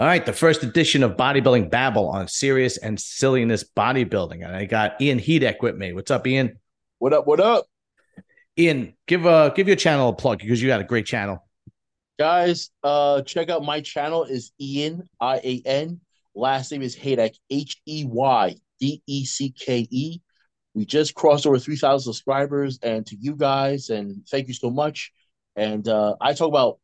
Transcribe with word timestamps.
All 0.00 0.06
right, 0.06 0.24
the 0.24 0.32
first 0.32 0.62
edition 0.62 1.02
of 1.02 1.18
Bodybuilding 1.18 1.68
Babble 1.68 2.08
on 2.08 2.26
serious 2.26 2.78
and 2.78 2.98
silliness 2.98 3.62
bodybuilding, 3.76 4.42
and 4.42 4.56
I 4.56 4.64
got 4.64 4.98
Ian 4.98 5.18
Heydecke 5.18 5.60
with 5.60 5.76
me. 5.76 5.92
What's 5.92 6.10
up, 6.10 6.26
Ian? 6.26 6.58
What 7.00 7.12
up? 7.12 7.26
What 7.26 7.38
up, 7.38 7.66
Ian? 8.58 8.94
Give 9.06 9.26
uh 9.26 9.50
give 9.50 9.66
your 9.66 9.76
channel 9.76 10.08
a 10.08 10.14
plug 10.14 10.38
because 10.38 10.62
you 10.62 10.68
got 10.68 10.80
a 10.80 10.84
great 10.84 11.04
channel. 11.04 11.46
guys? 12.18 12.70
Uh, 12.82 13.20
check 13.20 13.50
out 13.50 13.62
my 13.62 13.82
channel. 13.82 14.24
Is 14.24 14.52
Ian 14.58 15.06
I 15.20 15.36
A 15.44 15.62
N. 15.66 16.00
Last 16.34 16.72
name 16.72 16.80
is 16.80 16.96
Heydecke 16.96 17.36
H 17.50 17.76
E 17.84 18.06
Y 18.08 18.54
D 18.80 19.02
E 19.06 19.26
C 19.26 19.50
K 19.50 19.86
E. 19.90 20.18
We 20.72 20.86
just 20.86 21.14
crossed 21.14 21.46
over 21.46 21.58
three 21.58 21.76
thousand 21.76 22.14
subscribers, 22.14 22.78
and 22.82 23.04
to 23.04 23.16
you 23.16 23.36
guys, 23.36 23.90
and 23.90 24.26
thank 24.30 24.48
you 24.48 24.54
so 24.54 24.70
much. 24.70 25.12
And 25.56 25.86
uh, 25.86 26.16
I 26.22 26.32
talk 26.32 26.48
about 26.48 26.78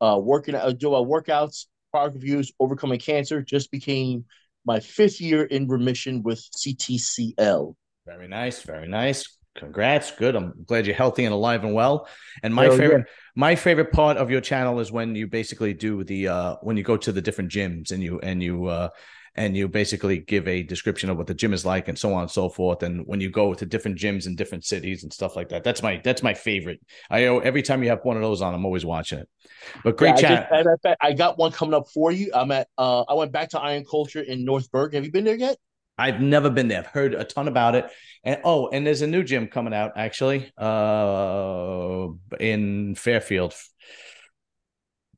uh 0.00 0.18
working, 0.20 0.56
uh, 0.56 0.72
do 0.72 0.92
about 0.92 1.06
workouts, 1.06 1.66
product 1.96 2.16
reviews, 2.16 2.52
overcoming 2.60 2.98
cancer. 2.98 3.40
Just 3.40 3.70
became 3.70 4.26
my 4.66 4.80
fifth 4.80 5.18
year 5.18 5.44
in 5.44 5.66
remission 5.66 6.22
with 6.22 6.46
CTCL. 6.54 7.74
Very 8.04 8.28
nice, 8.28 8.60
very 8.60 8.86
nice. 8.86 9.38
Congrats, 9.56 10.10
good. 10.12 10.36
I'm 10.36 10.52
glad 10.66 10.86
you're 10.86 10.94
healthy 10.94 11.24
and 11.24 11.34
alive 11.34 11.64
and 11.64 11.74
well. 11.74 12.08
And 12.42 12.54
my 12.54 12.68
favorite, 12.68 13.06
my 13.34 13.54
favorite 13.54 13.92
part 13.92 14.16
of 14.16 14.30
your 14.30 14.40
channel 14.40 14.80
is 14.80 14.92
when 14.92 15.14
you 15.14 15.26
basically 15.26 15.74
do 15.74 16.04
the 16.04 16.28
uh 16.28 16.56
when 16.62 16.76
you 16.76 16.82
go 16.82 16.96
to 16.96 17.12
the 17.12 17.22
different 17.22 17.50
gyms 17.50 17.90
and 17.90 18.02
you 18.02 18.20
and 18.20 18.42
you 18.42 18.66
uh 18.66 18.88
and 19.38 19.54
you 19.54 19.68
basically 19.68 20.18
give 20.18 20.48
a 20.48 20.62
description 20.62 21.10
of 21.10 21.18
what 21.18 21.26
the 21.26 21.34
gym 21.34 21.52
is 21.52 21.66
like 21.66 21.88
and 21.88 21.98
so 21.98 22.14
on 22.14 22.22
and 22.22 22.30
so 22.30 22.48
forth. 22.48 22.82
And 22.82 23.06
when 23.06 23.20
you 23.20 23.30
go 23.30 23.52
to 23.52 23.66
different 23.66 23.98
gyms 23.98 24.26
in 24.26 24.34
different 24.34 24.64
cities 24.64 25.02
and 25.02 25.12
stuff 25.12 25.36
like 25.36 25.50
that, 25.50 25.62
that's 25.62 25.82
my 25.82 26.00
that's 26.02 26.22
my 26.22 26.34
favorite. 26.34 26.80
I 27.10 27.24
every 27.24 27.62
time 27.62 27.82
you 27.82 27.90
have 27.90 28.00
one 28.02 28.16
of 28.16 28.22
those 28.22 28.40
on, 28.42 28.54
I'm 28.54 28.64
always 28.64 28.84
watching 28.84 29.18
it. 29.18 29.28
But 29.84 29.96
great 29.98 30.08
Yeah, 30.08 30.14
I 30.14 30.20
chat. 30.20 30.50
just- 30.50 30.84
matter 30.84 30.96
I 31.00 31.12
got 31.12 31.38
one 31.38 31.52
coming 31.52 31.74
up 31.74 31.88
for 31.92 32.12
you. 32.12 32.30
I'm 32.34 32.50
at. 32.50 32.68
Uh, 32.78 33.02
I 33.02 33.14
went 33.14 33.32
back 33.32 33.50
to 33.50 33.60
Iron 33.60 33.84
Culture 33.84 34.22
in 34.22 34.44
North. 34.44 34.68
Have 34.72 35.04
you 35.04 35.12
been 35.12 35.24
there 35.24 35.36
yet? 35.36 35.56
I've 35.98 36.20
never 36.20 36.50
been 36.50 36.68
there. 36.68 36.80
I've 36.80 36.86
heard 36.86 37.14
a 37.14 37.24
ton 37.24 37.48
about 37.48 37.74
it. 37.74 37.90
And 38.24 38.40
oh, 38.44 38.68
and 38.68 38.86
there's 38.86 39.02
a 39.02 39.06
new 39.06 39.22
gym 39.22 39.46
coming 39.48 39.72
out 39.72 39.92
actually, 39.96 40.52
uh, 40.58 42.08
in 42.38 42.94
Fairfield. 42.94 43.54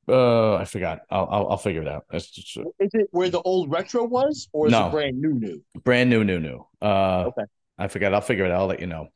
Uh, 0.08 0.54
I 0.54 0.64
forgot. 0.64 1.00
I'll 1.10 1.28
I'll, 1.30 1.48
I'll 1.50 1.56
figure 1.58 1.82
it 1.82 1.88
out. 1.88 2.04
Just 2.12 2.56
Is 2.56 2.90
it 2.94 3.08
where 3.10 3.28
the 3.28 3.42
old 3.42 3.70
retro 3.70 4.04
was, 4.04 4.48
or 4.52 4.66
is 4.68 4.72
No. 4.72 4.86
it 4.86 4.90
brand 4.90 5.20
new? 5.20 5.34
New. 5.34 5.62
brand 5.84 6.08
new, 6.10 6.24
new, 6.24 6.40
new. 6.40 6.66
Uh, 6.80 7.24
Okay. 7.28 7.42
I 7.76 7.88
forgot. 7.88 8.14
I'll 8.14 8.20
figure 8.20 8.44
it 8.44 8.50
out. 8.50 8.60
I'll 8.60 8.66
let 8.66 8.80
you 8.80 8.86
know. 8.86 9.08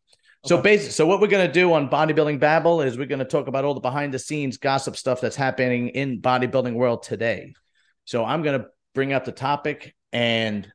So 0.44 0.56
Okay. 0.58 0.74
basic. 0.76 0.92
So 0.92 1.06
what 1.06 1.20
we're 1.20 1.28
gonna 1.28 1.50
do 1.50 1.72
on 1.72 1.88
bodybuilding 1.88 2.40
babble 2.40 2.82
is 2.82 2.98
we're 2.98 3.06
gonna 3.06 3.24
talk 3.24 3.46
about 3.46 3.64
all 3.64 3.74
the 3.74 3.80
behind 3.80 4.12
the 4.12 4.18
scenes 4.18 4.56
gossip 4.58 4.96
stuff 4.96 5.20
that's 5.20 5.36
happening 5.36 5.88
in 5.90 6.20
bodybuilding 6.20 6.74
world 6.74 7.02
today. 7.04 7.54
So 8.04 8.24
I'm 8.24 8.42
gonna 8.42 8.66
bring 8.94 9.12
up 9.12 9.24
the 9.24 9.32
topic, 9.32 9.94
and 10.12 10.70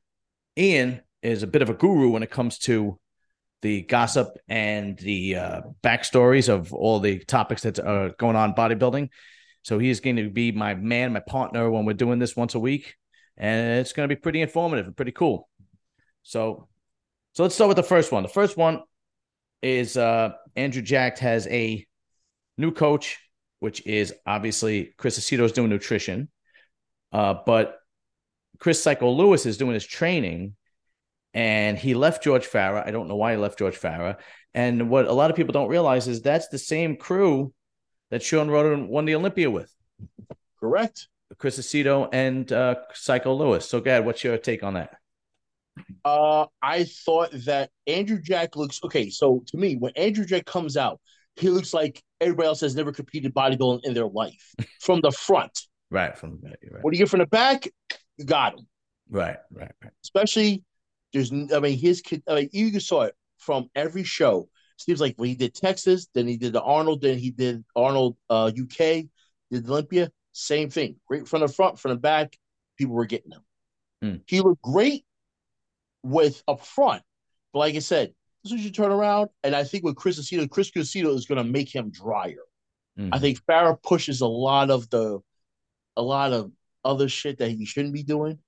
Ian 0.57 1.01
is 1.21 1.43
a 1.43 1.47
bit 1.47 1.61
of 1.61 1.69
a 1.69 1.73
guru 1.73 2.09
when 2.09 2.23
it 2.23 2.31
comes 2.31 2.57
to 2.59 2.99
the 3.61 3.81
gossip 3.83 4.29
and 4.47 4.97
the 4.99 5.35
uh, 5.35 5.61
backstories 5.83 6.49
of 6.49 6.73
all 6.73 6.99
the 6.99 7.19
topics 7.19 7.63
that 7.63 7.79
are 7.79 8.09
going 8.17 8.35
on 8.35 8.49
in 8.49 8.55
bodybuilding. 8.55 9.09
So 9.63 9.79
he 9.79 9.89
is 9.89 9.99
going 9.99 10.15
to 10.17 10.29
be 10.29 10.51
my 10.51 10.75
man, 10.75 11.13
my 11.13 11.19
partner 11.19 11.69
when 11.69 11.85
we're 11.85 11.93
doing 11.93 12.19
this 12.19 12.35
once 12.35 12.55
a 12.55 12.59
week, 12.59 12.95
and 13.35 13.79
it's 13.79 13.93
going 13.93 14.07
to 14.07 14.15
be 14.15 14.19
pretty 14.19 14.41
informative 14.41 14.85
and 14.85 14.95
pretty 14.95 15.11
cool. 15.11 15.49
So, 16.23 16.67
so 17.33 17.43
let's 17.43 17.55
start 17.55 17.67
with 17.67 17.77
the 17.77 17.83
first 17.83 18.11
one. 18.11 18.23
The 18.23 18.29
first 18.29 18.57
one 18.57 18.81
is 19.61 19.97
uh, 19.97 20.31
Andrew 20.55 20.81
Jack 20.81 21.19
has 21.19 21.47
a 21.47 21.85
new 22.57 22.71
coach, 22.71 23.17
which 23.59 23.85
is 23.85 24.13
obviously 24.25 24.93
Chris 24.97 25.19
Aceto 25.19 25.43
is 25.43 25.51
doing 25.51 25.69
nutrition, 25.69 26.29
uh, 27.11 27.35
but 27.45 27.77
Chris 28.59 28.81
Psycho 28.81 29.11
Lewis 29.11 29.45
is 29.45 29.57
doing 29.57 29.73
his 29.73 29.85
training, 29.85 30.55
and 31.33 31.77
he 31.77 31.93
left 31.93 32.23
George 32.23 32.47
Farah. 32.47 32.85
I 32.85 32.91
don't 32.91 33.07
know 33.07 33.15
why 33.15 33.31
he 33.31 33.37
left 33.37 33.59
George 33.59 33.79
Farah. 33.79 34.17
And 34.53 34.89
what 34.89 35.05
a 35.05 35.13
lot 35.13 35.29
of 35.29 35.35
people 35.35 35.53
don't 35.53 35.69
realize 35.69 36.07
is 36.07 36.21
that's 36.21 36.47
the 36.47 36.57
same 36.57 36.95
crew 36.95 37.53
that 38.09 38.23
Shawn 38.23 38.47
Rhoden 38.47 38.87
won 38.87 39.05
the 39.05 39.15
Olympia 39.15 39.51
with, 39.51 39.71
Correct. 40.59 41.07
Chris 41.37 41.59
Aceto 41.59 42.09
and 42.11 42.51
uh, 42.51 42.75
Psycho 42.93 43.33
Lewis. 43.33 43.67
So, 43.67 43.81
Gad, 43.81 44.05
what's 44.05 44.23
your 44.23 44.37
take 44.37 44.63
on 44.63 44.75
that? 44.75 44.95
Uh, 46.03 46.45
I 46.61 46.85
thought 46.85 47.31
that 47.45 47.69
Andrew 47.85 48.19
Jack 48.19 48.55
looks 48.55 48.79
okay. 48.83 49.09
So 49.09 49.43
to 49.47 49.57
me, 49.57 49.75
when 49.75 49.91
Andrew 49.95 50.25
Jack 50.25 50.45
comes 50.45 50.75
out, 50.75 50.99
he 51.35 51.49
looks 51.49 51.73
like 51.73 52.01
everybody 52.19 52.47
else 52.47 52.61
has 52.61 52.75
never 52.75 52.91
competed 52.91 53.35
bodybuilding 53.35 53.81
in 53.83 53.93
their 53.93 54.07
life. 54.07 54.55
From 54.81 55.01
the 55.01 55.11
front, 55.11 55.67
Right 55.89 56.17
from 56.17 56.39
right, 56.43 56.57
right, 56.69 56.83
what 56.83 56.91
do 56.91 56.97
you 56.97 57.05
get 57.05 57.09
from 57.09 57.19
the 57.19 57.27
back? 57.27 57.69
You 58.17 58.25
got 58.25 58.53
him. 58.53 58.67
right, 59.09 59.37
right, 59.51 59.71
right. 59.83 59.93
Especially, 60.03 60.63
there's. 61.13 61.31
I 61.31 61.59
mean, 61.59 61.77
his 61.77 62.01
kid. 62.01 62.23
I 62.27 62.35
mean, 62.35 62.49
you 62.51 62.79
saw 62.79 63.03
it 63.03 63.15
from 63.37 63.69
every 63.75 64.03
show. 64.03 64.49
Seems 64.77 65.01
like 65.01 65.15
when 65.17 65.29
he 65.29 65.35
did 65.35 65.55
Texas, 65.55 66.07
then 66.13 66.27
he 66.27 66.37
did 66.37 66.53
the 66.53 66.61
Arnold, 66.61 67.01
then 67.01 67.17
he 67.17 67.31
did 67.31 67.63
Arnold 67.75 68.15
uh, 68.29 68.51
UK, 68.59 69.05
did 69.49 69.67
Olympia. 69.67 70.11
Same 70.33 70.69
thing. 70.69 70.97
Great 71.07 71.27
from 71.27 71.41
the 71.41 71.47
front, 71.47 71.79
from 71.79 71.89
the 71.91 71.97
back. 71.97 72.37
People 72.77 72.93
were 72.93 73.07
getting 73.07 73.31
him. 73.31 73.41
Hmm. 74.01 74.15
He 74.27 74.39
looked 74.41 74.61
great 74.61 75.03
with 76.03 76.43
up 76.47 76.63
front, 76.63 77.01
but 77.53 77.59
like 77.59 77.75
I 77.75 77.79
said, 77.79 78.13
this 78.43 78.53
is 78.53 78.63
your 78.63 78.71
turn 78.71 78.91
around. 78.91 79.29
And 79.43 79.55
I 79.55 79.63
think 79.63 79.83
with 79.83 79.95
Chris 79.95 80.19
Aceto, 80.19 80.47
Chris 80.47 80.69
Aceto 80.71 81.15
is 81.15 81.25
going 81.25 81.43
to 81.43 81.51
make 81.51 81.73
him 81.73 81.89
drier. 81.89 82.43
Mhm. 82.99 83.09
I 83.11 83.19
think 83.19 83.43
Farah 83.45 83.81
pushes 83.81 84.21
a 84.21 84.27
lot 84.27 84.69
of 84.69 84.89
the, 84.91 85.19
a 85.95 86.01
lot 86.01 86.33
of 86.33 86.51
other 86.83 87.09
shit 87.09 87.39
that 87.39 87.51
he 87.51 87.65
shouldn't 87.65 87.93
be 87.93 88.03
doing. 88.03 88.39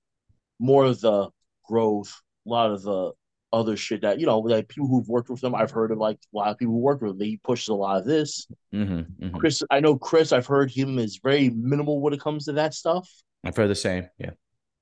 More 0.58 0.84
of 0.84 1.00
the 1.00 1.30
growth, 1.66 2.20
a 2.46 2.50
lot 2.50 2.70
of 2.70 2.82
the 2.82 3.12
other 3.52 3.76
shit 3.76 4.02
that 4.02 4.20
you 4.20 4.26
know, 4.26 4.38
like 4.38 4.68
people 4.68 4.88
who've 4.88 5.08
worked 5.08 5.30
with 5.30 5.42
him. 5.42 5.54
I've 5.54 5.70
heard 5.70 5.90
of 5.90 5.98
like 5.98 6.18
a 6.34 6.36
lot 6.36 6.50
of 6.50 6.58
people 6.58 6.74
who 6.74 6.80
work 6.80 7.00
with 7.00 7.12
him. 7.12 7.20
He 7.20 7.40
pushes 7.42 7.68
a 7.68 7.74
lot 7.74 7.98
of 7.98 8.04
this. 8.04 8.46
Mhm, 8.72 9.06
mhm. 9.18 9.38
Chris, 9.38 9.62
I 9.70 9.80
know 9.80 9.96
Chris. 9.96 10.32
I've 10.32 10.46
heard 10.46 10.70
him 10.70 10.98
is 10.98 11.20
very 11.22 11.50
minimal 11.50 12.00
when 12.00 12.12
it 12.12 12.20
comes 12.20 12.44
to 12.44 12.52
that 12.52 12.74
stuff. 12.74 13.08
I've 13.44 13.56
heard 13.56 13.68
the 13.68 13.74
same. 13.74 14.08
Yeah. 14.18 14.30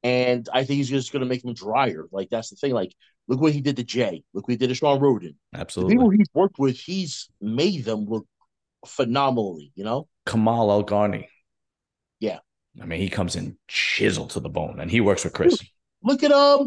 And 0.03 0.48
I 0.53 0.65
think 0.65 0.78
he's 0.78 0.88
just 0.88 1.12
going 1.12 1.20
to 1.20 1.28
make 1.28 1.44
him 1.44 1.54
drier. 1.54 2.06
Like 2.12 2.28
that's 2.30 2.50
the 2.50 2.56
thing. 2.56 2.72
Like 2.72 2.94
look 3.26 3.41
what 3.41 3.53
he 3.53 3.60
did 3.60 3.76
to 3.76 3.84
Jay. 3.84 4.22
Look 4.34 4.47
what 4.48 4.53
he 4.53 4.56
did 4.56 4.69
to 4.69 4.75
Shawn 4.75 5.00
Rhoden. 5.00 5.34
The 5.53 5.60
Absolutely. 5.60 5.94
people 5.94 6.10
he's 6.10 6.28
worked 6.34 6.59
with, 6.59 6.76
he's 6.78 7.28
made 7.41 7.84
them 7.84 8.04
look 8.04 8.26
phenomenally. 8.86 9.72
You 9.75 9.84
know. 9.84 10.09
Kamal 10.26 10.84
Garni. 10.84 11.26
I 12.81 12.87
mean, 12.87 13.00
he 13.00 13.09
comes 13.09 13.37
in 13.37 13.56
chiseled 13.69 14.31
to 14.31 14.41
the 14.41 14.49
bone, 14.49 14.78
and 14.81 14.91
he 14.91 15.00
works 15.00 15.25
with 15.25 15.33
Chris. 15.33 15.59
Look 16.03 16.22
at 16.22 16.33
um. 16.33 16.66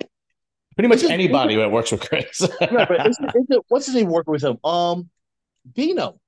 Pretty 0.76 0.88
much 0.88 1.00
Is 1.00 1.04
it- 1.06 1.12
anybody 1.12 1.56
that 1.58 1.72
works 1.72 1.92
with 1.92 2.02
Chris. 2.08 2.40
But 2.60 3.08
is 3.08 3.20
it, 3.20 3.36
is 3.50 3.60
what's 3.68 3.86
his 3.88 3.96
name 3.96 4.10
working 4.10 4.32
with 4.32 4.44
him? 4.44 4.58
Um, 4.64 5.10
Dino. 5.74 6.20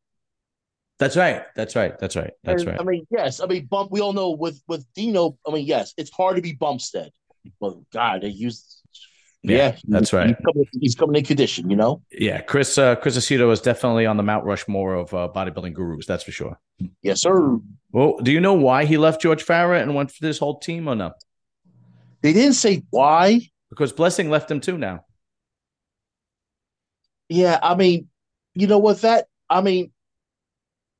That's 1.00 1.18
right. 1.18 1.44
That's 1.56 1.76
right. 1.76 1.98
That's 2.00 2.16
right. 2.16 2.32
That's 2.44 2.62
And, 2.64 2.72
right. 2.72 2.80
I 2.80 2.84
mean, 2.84 3.08
yes. 3.10 3.40
I 3.40 3.46
mean, 3.48 3.66
bump. 3.66 3.92
We 3.92 4.00
all 4.02 4.14
know 4.14 4.32
with 4.32 4.62
with 4.68 4.86
Dino. 4.94 5.38
I 5.48 5.52
mean, 5.52 5.66
yes, 5.66 5.94
it's 5.98 6.12
hard 6.12 6.36
to 6.36 6.42
be 6.42 6.54
Bumstead. 6.54 7.12
Well, 7.60 7.86
God, 7.92 8.22
they 8.22 8.30
use. 8.30 8.82
Yeah, 9.44 9.76
that's 9.88 10.14
right. 10.14 10.28
He's 10.28 10.36
coming, 10.46 10.66
he's 10.80 10.96
coming 10.96 11.16
in 11.18 11.26
condition, 11.26 11.70
you 11.70 11.76
know. 11.76 12.02
Yeah, 12.12 12.42
Chris 12.42 12.78
uh, 12.78 12.96
Chris 12.96 13.18
Aceto 13.18 13.52
is 13.52 13.60
definitely 13.60 14.06
on 14.06 14.16
the 14.16 14.24
Mount 14.24 14.46
Rushmore 14.46 14.96
of 14.96 15.14
uh, 15.14 15.30
bodybuilding 15.36 15.74
gurus. 15.74 16.06
That's 16.06 16.24
for 16.24 16.32
sure. 16.32 16.58
Yes, 17.02 17.22
sir. 17.22 17.60
Well, 17.92 18.18
do 18.20 18.32
you 18.32 18.40
know 18.40 18.54
why 18.54 18.86
he 18.86 18.98
left 18.98 19.22
George 19.22 19.46
Farah 19.46 19.82
and 19.82 19.96
went 19.96 20.12
for 20.12 20.24
this 20.26 20.40
whole 20.40 20.60
team 20.60 20.88
or 20.88 20.96
no? 20.96 21.14
They 22.22 22.32
didn't 22.32 22.54
say 22.54 22.84
why. 22.90 23.42
Because 23.70 23.92
Blessing 23.92 24.30
left 24.30 24.50
him 24.50 24.62
too 24.62 24.78
now. 24.78 25.04
Yeah, 27.28 27.60
I 27.62 27.76
mean, 27.76 28.08
you 28.54 28.68
know 28.68 28.78
what? 28.78 29.02
That 29.02 29.26
I 29.50 29.62
mean, 29.62 29.92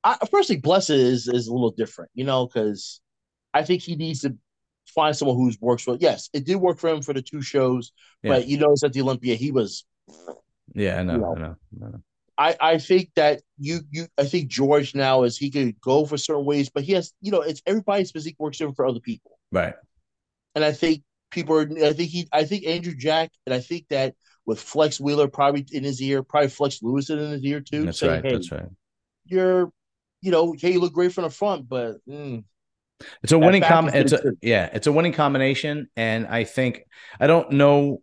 I 0.04 0.18
firstly, 0.30 0.58
Blessed 0.58 0.90
is 0.90 1.28
is 1.30 1.48
a 1.48 1.54
little 1.54 1.72
different, 1.72 2.12
you 2.14 2.26
know, 2.26 2.46
because 2.46 3.00
I 3.54 3.64
think 3.64 3.84
he 3.84 3.96
needs 3.96 4.22
to 4.22 4.36
find 4.88 5.16
someone 5.16 5.38
who's 5.38 5.60
works 5.60 5.86
well. 5.88 5.98
Yes, 6.00 6.30
it 6.34 6.46
did 6.46 6.56
work 6.58 6.80
for 6.80 6.90
him 6.90 7.02
for 7.02 7.14
the 7.14 7.22
two 7.22 7.42
shows, 7.42 7.92
but 8.22 8.48
you 8.48 8.58
notice 8.58 8.84
at 8.84 8.94
the 8.94 9.02
Olympia, 9.02 9.36
he 9.36 9.52
was. 9.52 9.86
Yeah, 10.74 11.00
I 11.00 11.04
know. 11.04 11.18
No. 11.18 11.34
I 11.36 11.40
know. 11.40 11.56
I 11.86 11.90
know. 11.90 12.02
I 12.38 12.56
I 12.60 12.78
think 12.80 13.12
that 13.16 13.42
you 13.60 13.82
you 13.92 14.08
I 14.18 14.26
think 14.26 14.50
George 14.50 14.96
now 14.96 15.24
is 15.24 15.38
he 15.38 15.52
could 15.52 15.80
go 15.82 16.06
for 16.06 16.18
certain 16.18 16.46
ways, 16.46 16.70
but 16.70 16.84
he 16.84 16.94
has 16.94 17.14
you 17.22 17.32
know 17.32 17.42
it's 17.42 17.62
everybody's 17.66 18.12
physique 18.12 18.38
works 18.40 18.58
different 18.58 18.76
for 18.76 18.86
other 18.88 19.00
people, 19.00 19.38
Right. 19.52 19.76
and 20.56 20.64
I 20.64 20.72
think 20.72 21.04
people 21.30 21.56
are. 21.58 21.70
I 21.84 21.94
think 21.94 22.10
he. 22.10 22.28
I 22.32 22.44
think 22.46 22.66
Andrew 22.66 22.96
Jack, 22.96 23.32
and 23.46 23.54
I 23.54 23.60
think 23.60 23.86
that 23.90 24.16
with 24.46 24.60
Flex 24.60 25.00
Wheeler 25.00 25.28
probably 25.28 25.66
in 25.72 25.84
his 25.84 26.02
ear, 26.02 26.24
probably 26.24 26.50
Flex 26.50 26.82
Lewis 26.82 27.10
in 27.12 27.20
his 27.20 27.44
ear 27.46 27.62
too. 27.62 27.86
That's 27.86 28.00
saying, 28.00 28.12
right. 28.14 28.26
Hey, 28.26 28.32
That's 28.34 28.52
right. 28.52 28.66
you're, 29.26 29.72
you 30.22 30.32
know, 30.32 30.54
hey, 30.58 30.72
you 30.74 30.80
look 30.80 30.94
great 30.94 31.14
from 31.14 31.24
the 31.26 31.30
front, 31.30 31.70
but 31.70 31.98
mm, 32.10 32.44
It's 33.22 33.32
a 33.32 33.40
winning 33.40 33.64
com. 33.64 33.90
It's 33.90 34.14
a 34.14 34.34
yeah. 34.42 34.70
It's 34.74 34.88
a 34.88 34.92
winning 34.92 35.14
combination, 35.14 35.90
and 35.96 36.28
I 36.28 36.44
think 36.44 36.84
I 37.20 37.28
don't 37.28 37.52
know. 37.52 38.02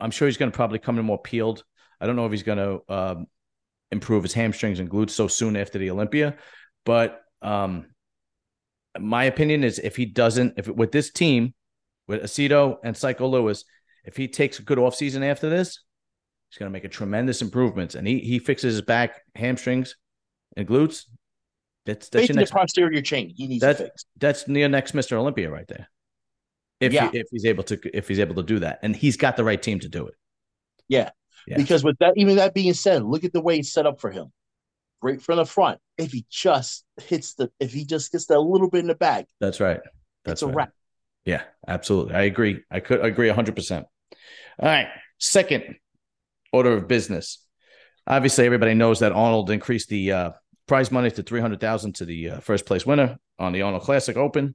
I'm 0.00 0.10
sure 0.10 0.26
he's 0.26 0.36
going 0.36 0.50
to 0.50 0.56
probably 0.56 0.78
come 0.78 0.98
in 0.98 1.04
more 1.04 1.20
peeled. 1.20 1.64
I 2.00 2.06
don't 2.06 2.16
know 2.16 2.26
if 2.26 2.32
he's 2.32 2.42
going 2.42 2.58
to 2.58 2.92
um, 2.92 3.26
improve 3.90 4.22
his 4.22 4.32
hamstrings 4.32 4.80
and 4.80 4.90
glutes 4.90 5.10
so 5.10 5.28
soon 5.28 5.56
after 5.56 5.78
the 5.78 5.90
Olympia, 5.90 6.36
but 6.84 7.22
um, 7.42 7.86
my 8.98 9.24
opinion 9.24 9.64
is 9.64 9.78
if 9.78 9.96
he 9.96 10.06
doesn't, 10.06 10.54
if 10.56 10.68
with 10.68 10.92
this 10.92 11.10
team, 11.10 11.54
with 12.06 12.22
Aceto 12.22 12.76
and 12.84 12.96
Psycho 12.96 13.28
Lewis, 13.28 13.64
if 14.04 14.16
he 14.16 14.28
takes 14.28 14.58
a 14.58 14.62
good 14.62 14.78
offseason 14.78 15.24
after 15.24 15.48
this, 15.48 15.80
he's 16.50 16.58
going 16.58 16.70
to 16.70 16.72
make 16.72 16.84
a 16.84 16.88
tremendous 16.88 17.40
improvements. 17.42 17.94
And 17.94 18.06
he 18.06 18.18
he 18.18 18.38
fixes 18.38 18.74
his 18.74 18.82
back, 18.82 19.22
hamstrings, 19.34 19.96
and 20.56 20.66
glutes. 20.66 21.04
That's 21.86 22.08
that's 22.08 22.28
your 22.28 22.36
next. 22.36 22.50
the 22.50 22.56
posterior 22.56 23.02
chain. 23.02 23.32
He 23.36 23.46
needs 23.46 23.60
That's 23.60 23.78
to 23.78 23.84
fix. 23.86 24.04
that's 24.18 24.48
near 24.48 24.68
next 24.68 24.92
Mr. 24.92 25.12
Olympia 25.12 25.50
right 25.50 25.66
there. 25.68 25.88
If 26.80 26.92
Yeah. 26.92 27.10
he, 27.10 27.18
if 27.18 27.26
he's 27.30 27.44
able 27.44 27.64
to 27.64 27.78
if 27.96 28.08
he's 28.08 28.18
able 28.18 28.34
to 28.36 28.42
do 28.42 28.58
that, 28.60 28.78
and 28.82 28.94
he's 28.96 29.16
got 29.16 29.36
the 29.36 29.44
right 29.44 29.60
team 29.62 29.80
to 29.80 29.88
do 29.88 30.06
it. 30.06 30.14
Yeah. 30.88 31.10
Yeah. 31.46 31.58
Because 31.58 31.84
with 31.84 31.98
that, 31.98 32.14
even 32.16 32.36
that 32.36 32.54
being 32.54 32.72
said, 32.72 33.02
look 33.04 33.22
at 33.24 33.32
the 33.34 33.40
way 33.42 33.58
it's 33.58 33.72
set 33.72 33.86
up 33.86 34.00
for 34.00 34.10
him. 34.10 34.32
Great 35.02 35.20
from 35.20 35.36
the 35.36 35.44
front. 35.44 35.78
If 35.98 36.12
he 36.12 36.24
just 36.30 36.84
hits 37.02 37.34
the, 37.34 37.50
if 37.60 37.72
he 37.74 37.84
just 37.84 38.10
gets 38.12 38.26
that 38.26 38.40
little 38.40 38.70
bit 38.70 38.80
in 38.80 38.86
the 38.86 38.94
back, 38.94 39.26
That's 39.40 39.60
right. 39.60 39.80
That's 40.24 40.40
a 40.40 40.46
right. 40.46 40.56
wrap. 40.56 40.70
Yeah, 41.26 41.42
absolutely. 41.68 42.14
I 42.14 42.22
agree. 42.22 42.62
I 42.70 42.80
could 42.80 43.04
agree 43.04 43.28
100%. 43.28 43.78
All 43.82 43.86
right. 44.62 44.88
Second 45.18 45.76
order 46.52 46.72
of 46.72 46.88
business. 46.88 47.44
Obviously, 48.06 48.46
everybody 48.46 48.72
knows 48.74 49.00
that 49.00 49.12
Arnold 49.12 49.50
increased 49.50 49.88
the 49.90 50.12
uh, 50.12 50.30
prize 50.66 50.90
money 50.90 51.10
to 51.10 51.22
300000 51.22 51.94
to 51.96 52.04
the 52.04 52.30
uh, 52.30 52.40
first 52.40 52.66
place 52.66 52.86
winner 52.86 53.18
on 53.38 53.52
the 53.52 53.62
Arnold 53.62 53.82
Classic 53.82 54.16
Open. 54.16 54.54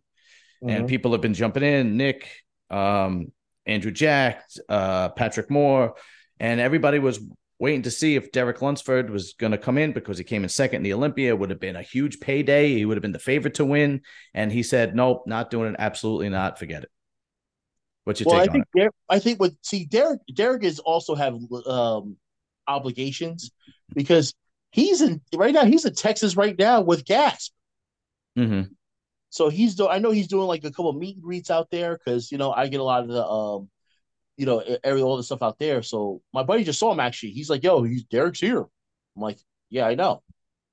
And 0.62 0.86
Mhm. 0.86 0.90
people 0.90 1.12
have 1.14 1.22
been 1.22 1.34
jumping 1.34 1.64
in 1.64 1.96
Nick, 1.96 2.28
um, 2.70 3.32
Andrew 3.66 3.92
Jack, 3.92 4.44
uh, 4.68 5.10
Patrick 5.10 5.50
Moore, 5.50 5.96
and 6.40 6.60
everybody 6.60 7.00
was 7.00 7.20
waiting 7.60 7.82
to 7.84 7.92
see 7.92 8.16
if 8.16 8.32
Derek 8.32 8.62
Lunsford 8.62 9.10
was 9.10 9.34
going 9.34 9.52
to 9.52 9.58
come 9.58 9.78
in 9.78 9.92
because 9.94 10.18
he 10.18 10.24
came 10.24 10.44
in 10.44 10.50
second 10.50 10.78
in 10.78 10.84
the 10.84 10.94
Olympia. 10.94 11.30
It 11.30 11.40
would 11.40 11.50
have 11.50 11.60
been 11.60 11.76
a 11.76 11.82
huge 11.82 12.20
payday. 12.20 12.74
He 12.74 12.86
would 12.86 12.96
have 12.98 13.02
been 13.02 13.12
the 13.12 13.20
favorite 13.20 13.54
to 13.56 13.66
win. 13.66 14.02
And 14.34 14.52
he 14.52 14.64
said, 14.64 14.96
nope, 14.96 15.24
not 15.28 15.50
doing 15.52 15.72
it. 15.74 15.76
Absolutely 15.80 16.30
not. 16.30 16.58
Forget 16.58 16.84
it. 16.84 16.90
What's 18.06 18.22
your 18.22 18.28
Well, 18.28 18.38
I 18.38 18.44
take 18.44 18.50
on 18.50 18.54
think 18.54 18.66
it? 18.76 18.80
Der- 18.80 18.92
I 19.10 19.20
think 19.20 19.40
with 19.40 19.58
see 19.62 19.86
Derek 19.86 20.22
Derek 20.34 20.64
is 20.64 20.80
also 20.80 21.16
have 21.16 21.38
um 21.68 22.18
obligations 22.68 23.52
because 23.94 24.34
he's 24.72 25.02
in 25.02 25.22
right 25.36 25.54
now. 25.54 25.66
He's 25.66 25.86
in 25.86 25.96
Texas 25.96 26.36
right 26.36 26.58
now 26.58 26.82
with 26.82 27.06
Gasp. 27.06 27.54
hmm 28.36 28.64
So 29.30 29.50
he's 29.50 29.76
doing. 29.76 29.92
I 29.92 30.00
know 30.00 30.12
he's 30.12 30.28
doing 30.28 30.48
like 30.48 30.64
a 30.64 30.72
couple 30.72 30.90
of 30.90 30.98
meet 30.98 31.16
and 31.16 31.24
greets 31.24 31.52
out 31.52 31.70
there 31.72 31.98
because 31.98 32.32
you 32.32 32.38
know 32.38 32.52
I 32.52 32.68
get 32.68 32.80
a 32.80 32.84
lot 32.84 33.04
of 33.04 33.10
the 33.10 33.26
um, 33.26 33.70
you 34.38 34.46
know, 34.46 34.64
every 34.84 35.02
all 35.02 35.18
the 35.18 35.24
stuff 35.24 35.44
out 35.44 35.60
there. 35.60 35.84
So 35.84 36.22
my 36.34 36.44
buddy 36.44 36.64
just 36.64 36.80
saw 36.80 36.92
him 36.92 37.00
actually. 37.00 37.32
He's 37.32 37.50
like, 37.50 37.64
"Yo, 37.64 37.84
he's 37.84 38.06
Derek's 38.06 38.40
here." 38.40 38.62
I'm 38.62 39.22
like, 39.22 39.40
"Yeah, 39.70 39.86
I 39.88 39.96
know." 39.96 40.24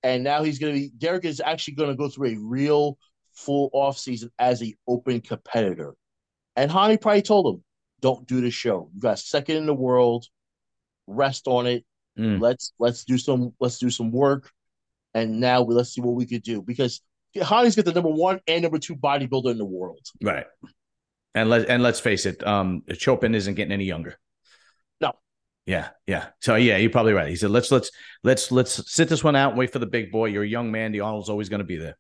And 0.03 0.23
now 0.25 0.43
he's 0.45 0.59
gonna 0.59 0.73
be. 0.75 0.91
Derek 0.97 1.25
is 1.25 1.41
actually 1.41 1.75
gonna 1.75 1.97
go 1.97 2.09
through 2.09 2.31
a 2.31 2.39
real 2.39 2.99
full 3.35 3.71
off 3.73 3.99
season 3.99 4.31
as 4.39 4.63
a 4.63 4.75
open 4.87 5.21
competitor. 5.21 5.95
And 6.57 6.71
Hany 6.71 6.97
probably 6.97 7.23
told 7.23 7.55
him, 7.57 7.65
"Don't 8.01 8.27
do 8.27 8.41
the 8.41 8.51
show. 8.51 8.91
You 8.95 9.01
got 9.01 9.19
second 9.19 9.57
in 9.57 9.67
the 9.67 9.75
world. 9.75 10.27
Rest 11.07 11.49
on 11.49 11.67
it. 11.67 11.85
Mm. 12.19 12.41
Let's 12.41 12.73
let's 12.79 13.05
do 13.05 13.19
some 13.19 13.53
let's 13.61 13.79
do 13.79 13.91
some 13.91 14.11
work, 14.11 14.51
and 15.15 15.41
now 15.41 15.63
we, 15.63 15.75
let's 15.75 15.95
see 15.95 16.01
what 16.01 16.15
we 16.15 16.27
could 16.27 16.43
do 16.43 16.63
because 16.63 17.03
Hany's 17.35 17.77
got 17.77 17.85
the 17.85 17.93
number 17.93 18.11
one 18.11 18.41
and 18.47 18.63
number 18.63 18.79
two 18.79 18.97
bodybuilder 18.97 19.51
in 19.51 19.59
the 19.59 19.65
world. 19.65 20.01
Right. 20.23 20.47
And 21.35 21.51
let's 21.51 21.67
and 21.67 21.83
let's 21.83 22.01
face 22.01 22.25
it, 22.25 22.47
um, 22.47 22.83
Choopan 22.89 23.35
isn't 23.35 23.55
getting 23.55 23.73
any 23.73 23.85
younger. 23.85 24.19
No. 25.01 25.13
Yeah, 25.67 25.89
yeah. 26.07 26.29
So 26.41 26.55
yeah, 26.55 26.79
you're 26.79 26.91
probably 26.91 27.13
right. 27.13 27.29
He 27.29 27.37
said, 27.37 27.51
let's 27.51 27.71
let's 27.71 27.91
let's 28.25 28.51
let's 28.51 28.91
sit 28.91 29.09
this 29.09 29.23
one 29.23 29.37
out 29.37 29.51
and 29.51 29.59
wait 29.59 29.71
for 29.71 29.79
the 29.79 29.87
big 29.87 30.11
boy. 30.11 30.27
You're 30.27 30.45
a 30.45 30.49
young 30.49 30.73
man. 30.73 30.93
The 30.93 31.01
Arnold's 31.01 31.29
always 31.29 31.51
going 31.51 31.59
to 31.59 31.65
be 31.65 31.77
there. 31.77 31.99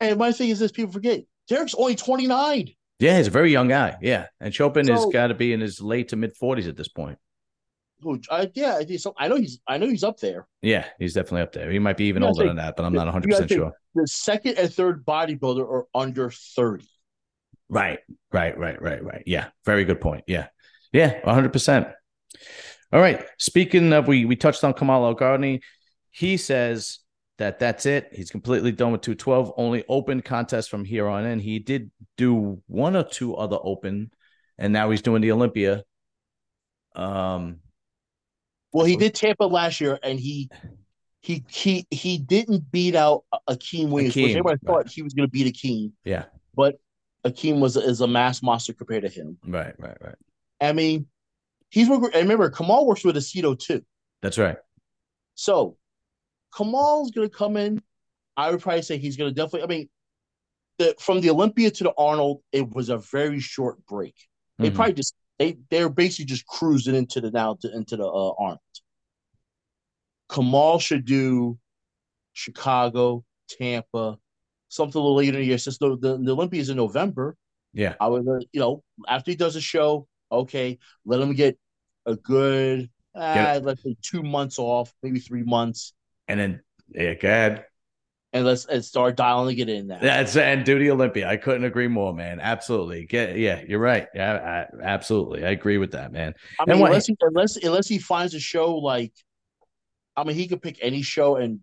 And 0.00 0.18
my 0.18 0.32
thing 0.32 0.48
is 0.48 0.58
this: 0.58 0.72
people 0.72 0.92
forget 0.92 1.20
Derek's 1.48 1.74
only 1.74 1.94
twenty 1.94 2.26
nine. 2.26 2.70
Yeah, 3.00 3.18
he's 3.18 3.26
a 3.26 3.30
very 3.30 3.52
young 3.52 3.68
guy. 3.68 3.98
Yeah, 4.00 4.28
and 4.40 4.54
Choopan 4.54 4.88
has 4.88 5.04
got 5.12 5.26
to 5.26 5.34
be 5.34 5.52
in 5.52 5.60
his 5.60 5.82
late 5.82 6.08
to 6.08 6.16
mid 6.16 6.34
forties 6.34 6.66
at 6.66 6.76
this 6.76 6.88
point. 6.88 7.18
Who? 8.04 8.20
I, 8.30 8.50
yeah, 8.54 8.76
I 8.76 8.96
so. 8.96 9.14
I 9.16 9.28
know 9.28 9.36
he's. 9.36 9.58
I 9.66 9.78
know 9.78 9.88
he's 9.88 10.04
up 10.04 10.20
there. 10.20 10.46
Yeah, 10.62 10.84
he's 10.98 11.14
definitely 11.14 11.42
up 11.42 11.52
there. 11.52 11.70
He 11.70 11.78
might 11.78 11.96
be 11.96 12.04
even 12.04 12.22
older 12.22 12.42
think- 12.42 12.50
than 12.50 12.56
that, 12.56 12.76
but 12.76 12.84
I'm 12.84 12.92
not 12.92 13.06
100 13.06 13.28
percent 13.28 13.50
sure. 13.50 13.72
The 13.94 14.06
second 14.06 14.58
and 14.58 14.72
third 14.72 15.04
bodybuilder 15.04 15.60
are 15.60 15.86
under 15.94 16.30
thirty. 16.30 16.86
Right, 17.68 18.00
right, 18.32 18.56
right, 18.56 18.80
right, 18.80 19.02
right. 19.02 19.22
Yeah, 19.26 19.48
very 19.64 19.84
good 19.84 20.00
point. 20.00 20.24
Yeah, 20.26 20.48
yeah, 20.92 21.20
100. 21.24 21.52
percent 21.52 21.88
All 22.92 23.00
right. 23.00 23.24
Speaking 23.38 23.92
of, 23.92 24.06
we 24.06 24.24
we 24.24 24.36
touched 24.36 24.62
on 24.64 24.74
Kamal 24.74 25.16
El 25.20 25.58
He 26.10 26.36
says 26.36 27.00
that 27.38 27.58
that's 27.58 27.86
it. 27.86 28.10
He's 28.12 28.30
completely 28.30 28.72
done 28.72 28.92
with 28.92 29.00
212. 29.00 29.54
Only 29.56 29.84
open 29.88 30.22
contest 30.22 30.70
from 30.70 30.84
here 30.84 31.08
on 31.08 31.24
in. 31.24 31.40
He 31.40 31.58
did 31.58 31.90
do 32.16 32.62
one 32.66 32.96
or 32.96 33.02
two 33.02 33.34
other 33.34 33.58
open, 33.62 34.10
and 34.58 34.72
now 34.72 34.90
he's 34.90 35.02
doing 35.02 35.22
the 35.22 35.32
Olympia. 35.32 35.84
Um, 36.94 37.60
Well, 38.74 38.84
he 38.84 38.96
did 38.96 39.14
Tampa 39.14 39.44
last 39.44 39.80
year, 39.80 39.98
and 40.02 40.18
he 40.18 40.50
he 41.20 41.44
he 41.48 41.86
he 41.90 42.18
didn't 42.18 42.70
beat 42.72 42.94
out 42.96 43.24
Akim 43.46 43.90
Williams. 43.90 44.16
which 44.16 44.24
Akim, 44.24 44.30
everybody 44.38 44.58
right. 44.64 44.84
thought 44.84 44.92
he 44.92 45.00
was 45.02 45.14
going 45.14 45.26
to 45.28 45.30
beat 45.30 45.46
Akim, 45.46 45.92
yeah, 46.04 46.24
but 46.54 46.78
Akim 47.22 47.60
was 47.60 47.76
is 47.76 48.00
a 48.00 48.06
mass 48.08 48.42
monster 48.42 48.72
compared 48.72 49.04
to 49.04 49.08
him. 49.08 49.38
right, 49.46 49.74
right, 49.78 49.96
right. 50.02 50.16
I 50.60 50.72
mean, 50.72 51.06
he's. 51.70 51.88
And 51.88 52.12
remember, 52.12 52.50
Kamal 52.50 52.84
works 52.86 53.04
with 53.04 53.16
Aceto 53.16 53.56
too. 53.58 53.82
That's 54.22 54.38
right. 54.38 54.56
So 55.36 55.76
Kamal's 56.54 57.12
going 57.12 57.30
to 57.30 57.34
come 57.34 57.56
in. 57.56 57.80
I 58.36 58.50
would 58.50 58.60
probably 58.60 58.82
say 58.82 58.98
he's 58.98 59.16
going 59.16 59.32
to 59.32 59.34
definitely. 59.34 59.62
I 59.62 59.66
mean, 59.66 59.88
the, 60.78 60.96
from 60.98 61.20
the 61.20 61.30
Olympia 61.30 61.70
to 61.70 61.84
the 61.84 61.92
Arnold, 61.96 62.42
it 62.50 62.68
was 62.74 62.88
a 62.88 62.98
very 62.98 63.38
short 63.38 63.84
break. 63.86 64.14
They 64.58 64.70
Mhm. 64.70 64.74
probably 64.74 64.94
just 64.94 65.14
they 65.38 65.58
they're 65.70 65.88
basically 65.88 66.26
just 66.26 66.46
cruising 66.46 66.94
into 66.94 67.20
the 67.20 67.30
now 67.30 67.56
to, 67.60 67.72
into 67.74 67.96
the 67.96 68.06
uh, 68.06 68.32
Arnold. 68.38 68.58
Kamal 70.30 70.78
should 70.78 71.04
do 71.04 71.58
Chicago, 72.32 73.24
Tampa, 73.48 74.18
something 74.68 75.00
a 75.00 75.02
little 75.02 75.16
later 75.16 75.38
in 75.38 75.42
the 75.42 75.46
year. 75.48 75.58
Since 75.58 75.78
the, 75.78 75.96
the, 75.98 76.18
the 76.18 76.70
in 76.70 76.76
November, 76.76 77.36
Yeah, 77.72 77.96
I 78.00 78.08
would 78.08 78.28
uh, 78.28 78.40
you 78.52 78.60
know 78.60 78.82
after 79.08 79.32
he 79.32 79.36
does 79.36 79.56
a 79.56 79.60
show, 79.62 80.08
okay, 80.32 80.78
let 81.04 81.20
him 81.20 81.34
get 81.34 81.58
a 82.06 82.16
good 82.16 82.90
uh, 83.14 83.60
let's 83.62 83.82
say 83.82 83.96
two 84.02 84.22
months 84.22 84.58
off, 84.58 84.94
maybe 85.02 85.20
three 85.20 85.44
months, 85.44 85.94
and 86.28 86.40
then 86.40 86.62
yeah, 86.88 87.14
go 87.14 87.28
ahead. 87.28 87.66
and 88.32 88.44
let's 88.44 88.64
and 88.66 88.84
start 88.84 89.16
dialing 89.16 89.58
it 89.58 89.68
in 89.68 89.86
now. 89.86 90.00
That's 90.00 90.36
and 90.36 90.64
do 90.64 90.78
the 90.78 90.90
Olympia. 90.90 91.28
I 91.28 91.36
couldn't 91.36 91.64
agree 91.64 91.88
more, 91.88 92.12
man. 92.12 92.40
Absolutely. 92.40 93.06
Get 93.06 93.38
yeah, 93.38 93.62
you're 93.66 93.78
right. 93.78 94.08
Yeah, 94.14 94.66
I, 94.72 94.82
absolutely. 94.82 95.44
I 95.44 95.50
agree 95.50 95.78
with 95.78 95.92
that, 95.92 96.12
man. 96.12 96.34
I 96.58 96.66
And 96.66 96.76
mean, 96.76 96.82
unless 96.82 97.06
he, 97.06 97.16
unless 97.20 97.56
unless 97.56 97.88
he 97.88 97.98
finds 97.98 98.34
a 98.34 98.40
show 98.40 98.76
like, 98.76 99.12
I 100.16 100.24
mean, 100.24 100.36
he 100.36 100.46
could 100.48 100.62
pick 100.62 100.78
any 100.80 101.02
show 101.02 101.36
and 101.36 101.60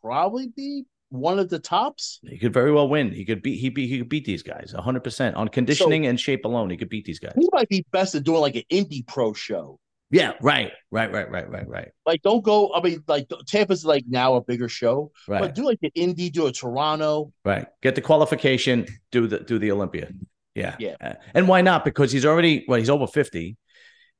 probably 0.00 0.48
be 0.48 0.84
one 1.10 1.38
of 1.38 1.48
the 1.48 1.58
tops. 1.58 2.20
He 2.28 2.38
could 2.38 2.52
very 2.52 2.72
well 2.72 2.88
win. 2.88 3.12
He 3.12 3.24
could 3.24 3.42
beat 3.42 3.56
he 3.56 3.68
beat 3.68 3.88
he 3.88 3.98
could 3.98 4.08
beat 4.08 4.24
these 4.24 4.42
guys 4.42 4.72
100 4.74 5.04
percent 5.04 5.36
on 5.36 5.48
conditioning 5.48 6.06
and 6.06 6.18
shape 6.18 6.44
alone. 6.44 6.70
He 6.70 6.76
could 6.76 6.88
beat 6.88 7.04
these 7.04 7.18
guys. 7.18 7.32
He 7.36 7.48
might 7.52 7.68
be 7.68 7.86
best 7.92 8.14
at 8.14 8.24
doing 8.24 8.40
like 8.40 8.56
an 8.56 8.64
indie 8.70 9.06
pro 9.06 9.32
show. 9.32 9.78
Yeah, 10.10 10.34
right, 10.40 10.70
right, 10.92 11.10
right, 11.10 11.28
right, 11.28 11.50
right, 11.50 11.66
right, 11.66 11.88
Like, 12.06 12.22
don't 12.22 12.44
go. 12.44 12.72
I 12.72 12.80
mean, 12.80 13.02
like 13.08 13.26
Tampa's 13.48 13.84
like 13.84 14.04
now 14.06 14.34
a 14.34 14.40
bigger 14.40 14.68
show, 14.68 15.10
right, 15.26 15.40
but 15.40 15.54
do 15.56 15.64
like 15.64 15.80
an 15.82 15.90
indie, 15.96 16.30
do 16.30 16.46
a 16.46 16.52
Toronto. 16.52 17.32
right. 17.44 17.66
Get 17.82 17.96
the 17.96 18.00
qualification. 18.00 18.86
Do 19.10 19.26
the 19.26 19.40
do 19.40 19.58
the 19.58 19.72
Olympia. 19.72 20.10
Yeah, 20.54 20.76
Yeah. 20.78 20.94
Uh, 21.00 21.14
and 21.34 21.48
why 21.48 21.62
not? 21.62 21.84
Because 21.84 22.12
he's 22.12 22.24
already 22.24 22.64
well, 22.68 22.78
he's 22.78 22.90
over 22.90 23.08
50. 23.08 23.56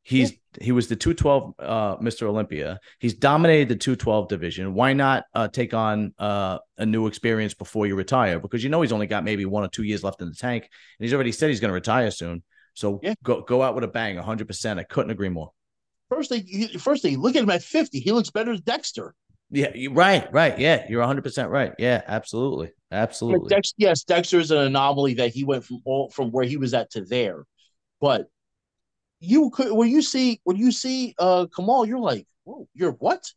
He's 0.04 0.32
he 0.60 0.70
was 0.70 0.86
the 0.88 0.96
212 0.96 1.54
uh 1.58 1.96
Mr. 1.96 2.24
Olympia. 2.28 2.78
He's 3.00 3.14
dominated 3.14 3.68
the 3.70 3.76
212 3.76 4.28
division. 4.28 4.74
Why 4.74 4.92
not 4.92 5.24
uh 5.34 5.48
take 5.48 5.74
on 5.74 6.14
uh 6.18 6.58
a 6.78 6.86
new 6.86 7.06
experience 7.06 7.54
before 7.54 7.86
you 7.86 7.96
retire? 7.96 8.38
Because 8.38 8.62
you 8.62 8.70
know 8.70 8.82
he's 8.82 8.92
only 8.92 9.06
got 9.06 9.24
maybe 9.24 9.46
one 9.46 9.64
or 9.64 9.68
two 9.68 9.82
years 9.82 10.04
left 10.04 10.20
in 10.20 10.28
the 10.28 10.34
tank, 10.34 10.68
and 10.98 11.04
he's 11.04 11.14
already 11.14 11.32
said 11.32 11.48
he's 11.48 11.60
going 11.60 11.70
to 11.70 11.74
retire 11.74 12.10
soon. 12.10 12.42
So 12.74 13.00
Yeah. 13.02 13.14
go 13.24 13.40
go 13.40 13.62
out 13.62 13.74
with 13.74 13.84
a 13.84 13.88
bang, 13.88 14.16
100. 14.16 14.46
percent 14.46 14.78
I 14.78 14.84
couldn't 14.84 15.10
agree 15.10 15.30
more. 15.30 15.50
First 16.10 16.28
thing, 16.28 16.46
first 16.78 17.02
thing, 17.02 17.18
look 17.18 17.34
at 17.34 17.42
him 17.42 17.50
at 17.50 17.62
fifty. 17.62 17.98
He 17.98 18.12
looks 18.12 18.30
better 18.30 18.52
than 18.52 18.62
Dexter. 18.62 19.14
Yeah, 19.50 19.72
you 19.74 19.92
right, 19.92 20.30
right. 20.32 20.58
Yeah, 20.58 20.84
you're 20.88 21.00
100 21.00 21.22
percent 21.22 21.48
right. 21.50 21.72
Yeah, 21.78 22.02
absolutely, 22.06 22.72
absolutely. 22.92 23.48
Dex, 23.48 23.72
yes, 23.78 24.04
Dexter 24.04 24.38
is 24.38 24.50
an 24.50 24.58
anomaly 24.58 25.14
that 25.14 25.32
he 25.32 25.44
went 25.44 25.64
from 25.64 25.80
all 25.86 26.10
from 26.10 26.30
where 26.30 26.44
he 26.44 26.56
was 26.58 26.74
at 26.74 26.90
to 26.92 27.04
there, 27.04 27.44
but 28.00 28.26
you 29.20 29.50
could 29.50 29.72
when 29.72 29.88
you 29.90 30.02
see 30.02 30.40
when 30.44 30.56
you 30.56 30.72
see 30.72 31.14
uh 31.18 31.46
Kamal, 31.54 31.86
you're 31.86 31.98
like, 31.98 32.26
whoa, 32.44 32.68
you're 32.74 32.92
what? 32.92 33.32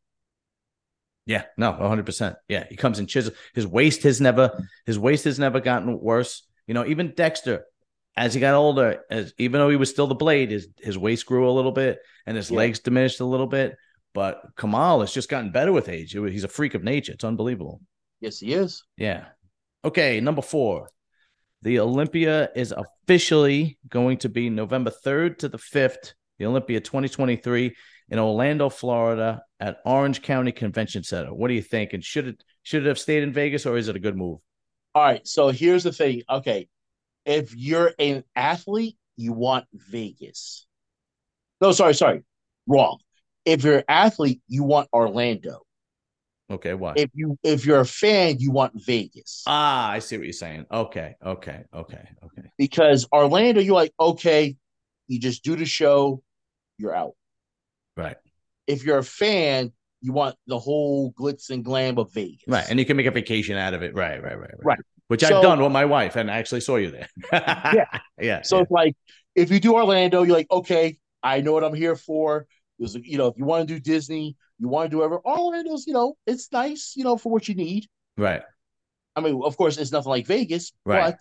Yeah, 1.26 1.44
no, 1.58 1.72
100. 1.72 2.06
percent 2.06 2.36
Yeah, 2.48 2.66
he 2.70 2.76
comes 2.76 3.00
in 3.00 3.08
chisel. 3.08 3.34
His 3.54 3.68
waist 3.68 4.04
has 4.04 4.22
never 4.22 4.66
his 4.86 4.98
waist 4.98 5.26
has 5.26 5.40
never 5.40 5.60
gotten 5.60 6.00
worse. 6.00 6.44
You 6.68 6.74
know, 6.74 6.86
even 6.86 7.14
Dexter, 7.16 7.66
as 8.16 8.34
he 8.34 8.40
got 8.40 8.54
older, 8.56 9.04
as 9.10 9.34
even 9.38 9.60
though 9.60 9.70
he 9.70 9.76
was 9.76 9.90
still 9.90 10.08
the 10.08 10.16
blade, 10.16 10.52
his 10.52 10.68
his 10.80 10.98
waist 10.98 11.26
grew 11.26 11.50
a 11.50 11.52
little 11.52 11.72
bit 11.74 12.00
and 12.26 12.38
his 12.38 12.50
Yeah. 12.50 12.58
legs 12.58 12.80
diminished 12.80 13.20
a 13.20 13.26
little 13.26 13.48
bit. 13.48 13.76
But 14.14 14.42
Kamal 14.58 15.02
has 15.02 15.14
just 15.14 15.30
gotten 15.30 15.52
better 15.52 15.72
with 15.72 15.90
age. 15.90 16.14
He's 16.14 16.44
a 16.44 16.48
freak 16.48 16.74
of 16.74 16.84
nature. 16.84 17.12
It's 17.14 17.24
unbelievable. 17.24 17.82
Yes, 18.20 18.40
he 18.40 18.54
is. 18.54 18.84
Yeah. 18.98 19.26
Okay, 19.86 20.20
number 20.22 20.42
four. 20.42 20.90
The 21.64 21.80
Olympia 21.80 22.50
is 22.56 22.74
officially 22.74 23.78
going 23.90 24.18
to 24.20 24.30
be 24.30 24.50
November 24.50 24.92
3rd 24.92 25.40
to 25.40 25.50
the 25.50 25.58
5th, 25.58 26.14
the 26.38 26.46
Olympia 26.46 26.80
2023 26.80 27.76
in 28.10 28.20
Orlando, 28.20 28.70
Florida 28.70 29.42
at 29.60 29.78
Orange 29.86 30.22
County 30.22 30.52
Convention 30.52 31.04
Center. 31.04 31.34
What 31.34 31.48
do 31.48 31.56
you 31.56 31.62
think? 31.62 31.94
And 31.94 32.04
should 32.04 32.28
it 32.28 32.44
should 32.64 32.86
it 32.86 32.88
have 32.88 33.00
stayed 33.00 33.24
in 33.24 33.34
Vegas 33.34 33.66
or 33.66 33.78
is 33.78 33.88
it 33.88 33.96
a 33.96 34.00
good 34.00 34.16
move? 34.16 34.40
All 34.94 35.04
right, 35.04 35.26
so 35.28 35.50
here's 35.50 35.84
the 35.84 35.92
thing. 35.92 36.24
Okay, 36.30 36.68
if 37.26 37.56
you're 37.56 37.94
an 38.00 38.24
athlete, 38.36 38.98
you 39.16 39.34
want 39.34 39.66
Vegas. 39.74 40.66
No, 41.60 41.72
sorry, 41.72 41.94
sorry, 41.94 42.24
wrong. 42.68 43.00
If 43.46 43.64
you're 43.64 43.80
an 43.80 43.84
athlete, 43.88 44.42
you 44.48 44.64
want 44.64 44.90
Orlando. 44.94 45.62
Okay, 46.50 46.74
why? 46.74 46.94
If 46.96 47.10
you 47.14 47.38
if 47.44 47.66
you're 47.66 47.82
a 47.82 47.86
fan, 47.86 48.38
you 48.40 48.52
want 48.52 48.74
Vegas. 48.86 49.44
Ah, 49.48 49.90
I 49.92 50.00
see 50.00 50.18
what 50.18 50.26
you're 50.26 50.34
saying. 50.34 50.66
Okay, 50.72 51.16
okay, 51.26 51.64
okay, 51.74 52.10
okay. 52.24 52.50
Because 52.58 53.08
Orlando, 53.12 53.60
you're 53.60 53.76
like, 53.76 53.94
okay, 54.00 54.56
you 55.08 55.20
just 55.20 55.44
do 55.44 55.56
the 55.56 55.66
show, 55.66 56.22
you're 56.78 56.96
out. 56.96 57.14
Right. 57.98 58.16
If 58.66 58.86
you're 58.86 59.00
a 59.00 59.04
fan, 59.04 59.74
you 60.02 60.14
want 60.14 60.36
the 60.48 60.60
whole 60.60 61.12
glitz 61.14 61.50
and 61.50 61.66
glam 61.66 61.98
of 61.98 62.14
Vegas. 62.14 62.44
Right. 62.48 62.66
And 62.70 62.80
you 62.80 62.86
can 62.86 62.96
make 62.96 63.08
a 63.08 63.12
vacation 63.12 63.58
out 63.58 63.74
of 63.74 63.82
it. 63.82 63.94
Right, 63.96 64.22
right, 64.22 64.38
right, 64.40 64.50
right. 64.52 64.66
Right. 64.66 64.80
Which 65.08 65.22
So- 65.22 65.38
I've 65.38 65.44
done 65.44 65.62
with 65.62 65.72
my 65.72 65.86
wife 65.86 66.16
and 66.16 66.30
I 66.30 66.38
actually 66.38 66.62
saw 66.62 66.76
you 66.78 66.92
there. 66.92 67.10
yeah. 67.34 67.86
Yeah. 68.20 68.42
So 68.42 68.58
yeah. 68.58 68.62
it's 68.64 68.72
like 68.72 68.96
if 69.36 69.52
you 69.52 69.60
do 69.60 69.76
Orlando, 69.76 70.24
you're 70.24 70.36
like, 70.36 70.50
okay, 70.52 70.98
I 71.24 71.42
know 71.42 71.54
what 71.54 71.64
I'm 71.64 71.74
here 71.74 71.96
for. 71.96 72.48
There's, 72.80 72.96
you 72.96 73.18
know, 73.18 73.28
if 73.28 73.38
you 73.38 73.46
want 73.46 73.68
to 73.68 73.74
do 73.74 73.80
Disney, 73.80 74.36
you 74.60 74.68
want 74.68 74.86
to 74.86 74.90
do 74.90 74.98
whatever. 74.98 75.20
Orlando's, 75.26 75.86
you 75.88 75.94
know, 75.94 76.16
it's 76.26 76.52
nice, 76.52 76.94
you 76.96 77.04
know, 77.04 77.18
for 77.18 77.32
what 77.32 77.48
you 77.48 77.56
need. 77.56 77.88
right. 78.18 78.42
I 79.16 79.20
mean, 79.22 79.42
of 79.44 79.58
course, 79.58 79.78
it's 79.78 79.92
nothing 79.92 80.12
like 80.12 80.28
Vegas, 80.28 80.74
Right. 80.86 81.12
but 81.12 81.20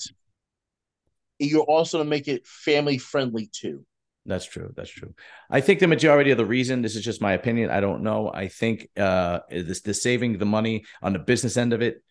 you're 1.38 1.62
also 1.62 1.98
to 1.98 2.04
make 2.04 2.28
it 2.28 2.46
family 2.46 2.98
friendly 2.98 3.48
too. 3.52 3.84
That's 4.26 4.44
true. 4.44 4.72
That's 4.76 4.90
true. 4.90 5.14
I 5.50 5.60
think 5.60 5.78
the 5.80 5.86
majority 5.86 6.30
of 6.30 6.36
the 6.36 6.44
reason, 6.44 6.82
this 6.82 6.96
is 6.96 7.04
just 7.04 7.22
my 7.22 7.32
opinion. 7.32 7.70
I 7.70 7.80
don't 7.80 8.02
know. 8.02 8.30
I 8.34 8.48
think 8.48 8.88
uh 8.96 9.40
this 9.48 9.82
the 9.82 9.94
saving 9.94 10.38
the 10.38 10.44
money 10.44 10.84
on 11.00 11.12
the 11.12 11.18
business 11.20 11.56
end 11.56 11.72
of 11.72 11.80
it 11.80 12.02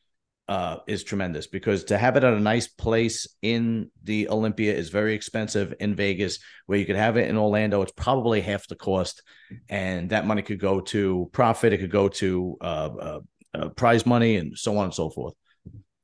uh 0.48 0.78
is 0.88 1.04
tremendous 1.04 1.48
because 1.48 1.86
to 1.86 1.98
have 1.98 2.18
it 2.18 2.24
at 2.24 2.34
a 2.34 2.40
nice 2.40 2.68
place 2.68 3.28
in 3.42 3.90
the 4.04 4.30
Olympia 4.30 4.74
is 4.74 4.90
very 4.90 5.16
expensive 5.16 5.74
in 5.80 5.96
Vegas, 5.96 6.40
where 6.68 6.78
you 6.78 6.86
could 6.86 6.96
have 6.96 7.18
it 7.18 7.30
in 7.30 7.38
Orlando, 7.38 7.82
it's 7.82 7.92
probably 7.92 8.42
half 8.42 8.68
the 8.68 8.76
cost. 8.76 9.24
And 9.70 10.10
that 10.12 10.28
money 10.28 10.42
could 10.42 10.60
go 10.60 10.82
to 10.82 11.30
profit, 11.32 11.74
it 11.74 11.80
could 11.80 11.92
go 11.92 12.10
to 12.10 12.58
uh, 12.62 12.90
uh, 13.00 13.20
uh 13.54 13.70
prize 13.70 14.06
money 14.06 14.36
and 14.38 14.58
so 14.58 14.78
on 14.78 14.86
and 14.86 14.94
so 14.94 15.10
forth. 15.10 15.34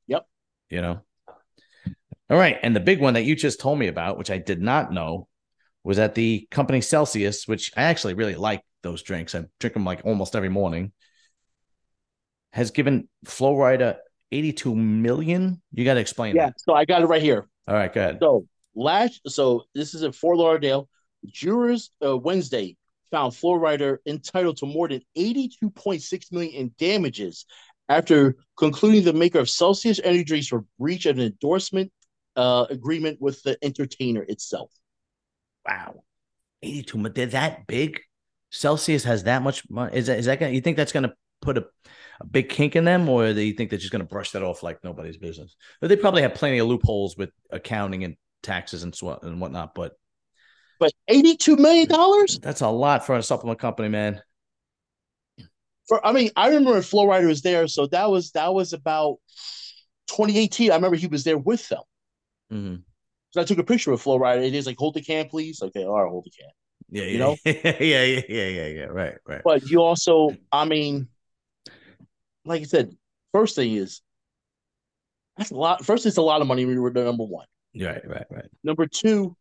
Yep. 0.08 0.26
You 0.70 0.82
know. 0.82 1.00
All 2.30 2.38
right. 2.38 2.58
And 2.62 2.74
the 2.74 2.80
big 2.80 3.00
one 3.00 3.14
that 3.14 3.24
you 3.24 3.36
just 3.36 3.60
told 3.60 3.78
me 3.78 3.88
about, 3.88 4.16
which 4.16 4.30
I 4.30 4.38
did 4.38 4.62
not 4.62 4.92
know, 4.92 5.28
was 5.84 5.98
at 5.98 6.14
the 6.14 6.48
company 6.50 6.80
Celsius, 6.80 7.46
which 7.46 7.72
I 7.76 7.82
actually 7.82 8.14
really 8.14 8.36
like 8.36 8.62
those 8.82 9.02
drinks. 9.02 9.34
I 9.34 9.44
drink 9.60 9.74
them 9.74 9.84
like 9.84 10.02
almost 10.04 10.34
every 10.34 10.48
morning. 10.48 10.92
Has 12.52 12.70
given 12.70 13.08
Flo 13.24 13.54
Rida 13.54 13.96
82 14.32 14.74
million. 14.74 15.60
You 15.72 15.84
got 15.84 15.94
to 15.94 16.00
explain 16.00 16.34
Yeah. 16.34 16.46
that. 16.46 16.60
So 16.60 16.74
I 16.74 16.84
got 16.84 17.02
it 17.02 17.06
right 17.06 17.22
here. 17.22 17.46
All 17.68 17.74
right, 17.74 17.92
go 17.92 18.00
ahead. 18.00 18.18
So 18.20 18.46
last, 18.74 19.20
so 19.28 19.64
this 19.74 19.94
is 19.94 20.02
in 20.02 20.12
Fort 20.12 20.38
Lauderdale. 20.38 20.88
Jurors 21.26 21.90
uh, 22.04 22.16
Wednesday 22.16 22.76
found 23.10 23.36
Flo 23.36 23.52
Rida 23.52 23.98
entitled 24.06 24.56
to 24.58 24.66
more 24.66 24.88
than 24.88 25.02
82.6 25.16 26.32
million 26.32 26.54
in 26.54 26.74
damages 26.78 27.44
after 27.88 28.36
concluding 28.56 29.04
the 29.04 29.12
maker 29.12 29.38
of 29.38 29.50
Celsius 29.50 30.00
energy 30.02 30.24
drinks 30.24 30.48
for 30.48 30.64
breach 30.78 31.06
of 31.06 31.18
an 31.18 31.24
endorsement 31.24 31.92
uh, 32.36 32.66
agreement 32.70 33.20
with 33.20 33.42
the 33.42 33.58
entertainer 33.62 34.22
itself. 34.22 34.72
Wow. 35.68 36.02
82 36.62 36.96
million. 36.96 37.12
They're 37.14 37.26
that 37.26 37.66
big. 37.66 38.00
Celsius 38.50 39.04
has 39.04 39.24
that 39.24 39.42
much 39.42 39.68
money. 39.70 39.96
Is 39.96 40.06
that, 40.06 40.18
is 40.18 40.26
that 40.26 40.40
going 40.40 40.50
to, 40.52 40.54
you 40.56 40.60
think 40.62 40.76
that's 40.76 40.92
going 40.92 41.04
to 41.04 41.12
put 41.42 41.58
a, 41.58 41.66
a 42.20 42.26
big 42.26 42.48
kink 42.48 42.76
in 42.76 42.84
them 42.84 43.08
or 43.08 43.32
do 43.32 43.40
you 43.40 43.52
think 43.52 43.70
they're 43.70 43.78
just 43.78 43.92
going 43.92 44.02
to 44.04 44.08
brush 44.08 44.32
that 44.32 44.42
off 44.42 44.62
like 44.62 44.82
nobody's 44.84 45.16
business? 45.18 45.56
But 45.80 45.88
they 45.88 45.96
probably 45.96 46.22
have 46.22 46.34
plenty 46.34 46.58
of 46.58 46.68
loopholes 46.68 47.16
with 47.16 47.30
accounting 47.50 48.04
and 48.04 48.16
taxes 48.42 48.82
and 48.82 48.94
so 48.94 49.18
and 49.22 49.40
whatnot, 49.40 49.74
but 49.74 49.96
But 50.78 50.92
82 51.08 51.56
million 51.56 51.88
dollars 51.88 52.38
that's 52.40 52.60
a 52.60 52.68
lot 52.68 53.06
for 53.06 53.16
a 53.16 53.22
supplement 53.22 53.58
company, 53.58 53.88
man. 53.88 54.22
for 55.88 56.04
I 56.06 56.12
mean, 56.12 56.30
I 56.36 56.48
remember 56.48 56.72
when 56.72 56.82
Flo 56.82 57.06
Rida 57.06 57.26
was 57.26 57.42
there, 57.42 57.66
so 57.68 57.86
that 57.88 58.10
was 58.10 58.32
that 58.32 58.52
was 58.52 58.72
about 58.72 59.18
2018. 60.06 60.70
I 60.70 60.76
remember 60.76 60.96
he 60.96 61.06
was 61.06 61.24
there 61.24 61.38
with 61.38 61.68
them. 61.68 61.82
hmm 62.50 62.76
So 63.30 63.40
I 63.40 63.44
took 63.44 63.58
a 63.58 63.64
picture 63.64 63.90
with 63.90 64.02
Flo 64.02 64.18
Rida. 64.18 64.46
It 64.46 64.54
is 64.54 64.66
like, 64.66 64.76
hold 64.78 64.94
the 64.94 65.02
can, 65.02 65.28
please. 65.28 65.62
Okay, 65.62 65.84
all 65.84 66.02
right, 66.02 66.10
hold 66.10 66.24
the 66.24 66.30
can. 66.30 66.50
Yeah, 66.90 67.04
yeah, 67.04 67.10
You 67.10 67.18
know? 67.18 67.36
yeah, 67.44 68.04
yeah, 68.04 68.20
yeah, 68.28 68.48
yeah, 68.48 68.66
yeah. 68.66 68.84
Right, 68.84 69.14
right. 69.26 69.42
But 69.44 69.68
you 69.68 69.80
also, 69.80 70.36
I 70.52 70.64
mean, 70.64 71.08
like 72.44 72.62
I 72.62 72.64
said, 72.64 72.96
first 73.32 73.56
thing 73.56 73.72
is 73.72 74.02
that's 75.36 75.50
a 75.50 75.56
lot. 75.56 75.84
First, 75.84 76.06
it's 76.06 76.16
a 76.16 76.22
lot 76.22 76.40
of 76.40 76.46
money 76.46 76.64
when 76.64 76.74
you 76.74 76.82
were 76.82 76.90
number 76.90 77.24
one. 77.24 77.46
Right, 77.78 78.02
right, 78.06 78.26
right. 78.30 78.48
Number 78.62 78.86
two, 78.86 79.36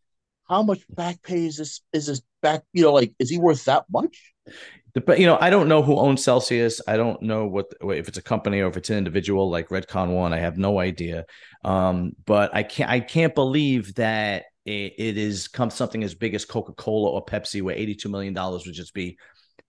how 0.47 0.63
much 0.63 0.81
back 0.89 1.21
pay 1.21 1.45
is 1.45 1.57
this? 1.57 1.81
Is 1.93 2.07
this 2.07 2.21
back? 2.41 2.63
You 2.73 2.83
know, 2.83 2.93
like 2.93 3.13
is 3.19 3.29
he 3.29 3.37
worth 3.37 3.65
that 3.65 3.85
much? 3.91 4.33
But 5.05 5.19
you 5.19 5.25
know, 5.25 5.37
I 5.39 5.49
don't 5.49 5.67
know 5.67 5.81
who 5.81 5.97
owns 5.97 6.23
Celsius. 6.23 6.81
I 6.87 6.97
don't 6.97 7.21
know 7.21 7.45
what 7.45 7.67
if 7.81 8.07
it's 8.07 8.17
a 8.17 8.21
company 8.21 8.59
or 8.59 8.69
if 8.69 8.77
it's 8.77 8.89
an 8.89 8.97
individual 8.97 9.49
like 9.49 9.69
Redcon 9.69 10.09
One. 10.09 10.33
I 10.33 10.39
have 10.39 10.57
no 10.57 10.79
idea. 10.79 11.25
Um, 11.63 12.13
but 12.25 12.53
I 12.53 12.63
can't 12.63 12.89
I 12.89 12.99
can't 12.99 13.35
believe 13.35 13.95
that 13.95 14.45
it, 14.65 14.93
it 14.97 15.17
is 15.17 15.47
come 15.47 15.69
something 15.69 16.03
as 16.03 16.13
big 16.13 16.35
as 16.35 16.45
Coca 16.45 16.73
Cola 16.73 17.09
or 17.09 17.25
Pepsi, 17.25 17.61
where 17.61 17.75
eighty 17.75 17.95
two 17.95 18.09
million 18.09 18.33
dollars 18.33 18.65
would 18.65 18.75
just 18.75 18.93
be 18.93 19.17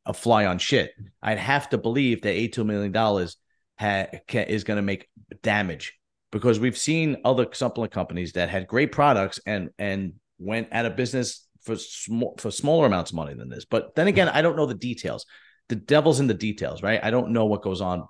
a 0.07 0.13
fly 0.15 0.47
on 0.47 0.59
shit. 0.59 0.93
I'd 1.23 1.39
have 1.39 1.69
to 1.71 1.79
believe 1.79 2.23
that 2.23 2.31
eighty 2.31 2.49
two 2.49 2.65
million 2.65 2.93
dollars 2.93 3.37
ha- 3.79 4.07
is 4.33 4.65
going 4.65 4.77
to 4.77 4.83
make 4.83 5.09
damage 5.43 5.95
because 6.31 6.59
we've 6.59 6.79
seen 6.79 7.19
other 7.25 7.47
supplement 7.53 7.93
companies 7.93 8.33
that 8.33 8.49
had 8.49 8.67
great 8.67 8.93
products 8.93 9.41
and 9.47 9.71
and 9.79 10.15
went 10.39 10.69
out 10.73 10.87
of 10.87 10.97
business 10.97 11.47
for 11.63 11.77
small 11.77 12.35
for 12.39 12.51
smaller 12.51 12.87
amounts 12.87 13.11
of 13.13 13.17
money 13.17 13.35
than 13.35 13.49
this. 13.49 13.65
But 13.65 13.95
then 13.95 14.09
again, 14.09 14.29
I 14.29 14.43
don't 14.43 14.57
know 14.57 14.67
the 14.67 14.75
details. 14.75 15.25
The 15.69 15.77
devil's 15.77 16.21
in 16.21 16.27
the 16.27 16.35
details, 16.35 16.83
right? 16.83 17.01
I 17.03 17.11
don't 17.11 17.31
know 17.31 17.47
what 17.47 17.63
goes 17.63 17.81
on 17.81 18.07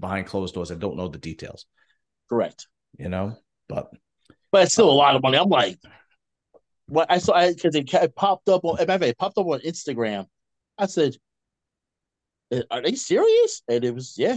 behind 0.00 0.26
closed 0.26 0.54
doors. 0.54 0.72
I 0.72 0.74
don't 0.76 0.96
know 0.96 1.08
the 1.08 1.18
details, 1.18 1.66
Correct. 2.28 2.66
you 2.98 3.08
know. 3.08 3.36
But 3.68 3.90
But 4.50 4.62
it's 4.64 4.72
still 4.72 4.90
a 4.90 4.92
lot 4.92 5.14
of 5.14 5.22
money. 5.22 5.36
I'm 5.36 5.48
like, 5.48 5.78
what 6.88 7.10
I 7.10 7.18
saw 7.18 7.46
because 7.46 7.74
it, 7.74 7.92
it 7.92 8.14
popped 8.16 8.48
up 8.48 8.64
on. 8.64 8.76
matter 8.76 8.92
of 8.92 9.00
fact, 9.00 9.10
It 9.10 9.18
popped 9.18 9.38
up 9.38 9.46
on 9.46 9.60
Instagram. 9.60 10.26
I 10.78 10.86
said, 10.86 11.14
"Uh, 11.14 11.18
"Are 12.70 12.82
they 12.82 12.94
serious?" 12.94 13.62
And 13.68 13.84
it 13.84 13.94
was, 13.94 14.14
yeah. 14.16 14.36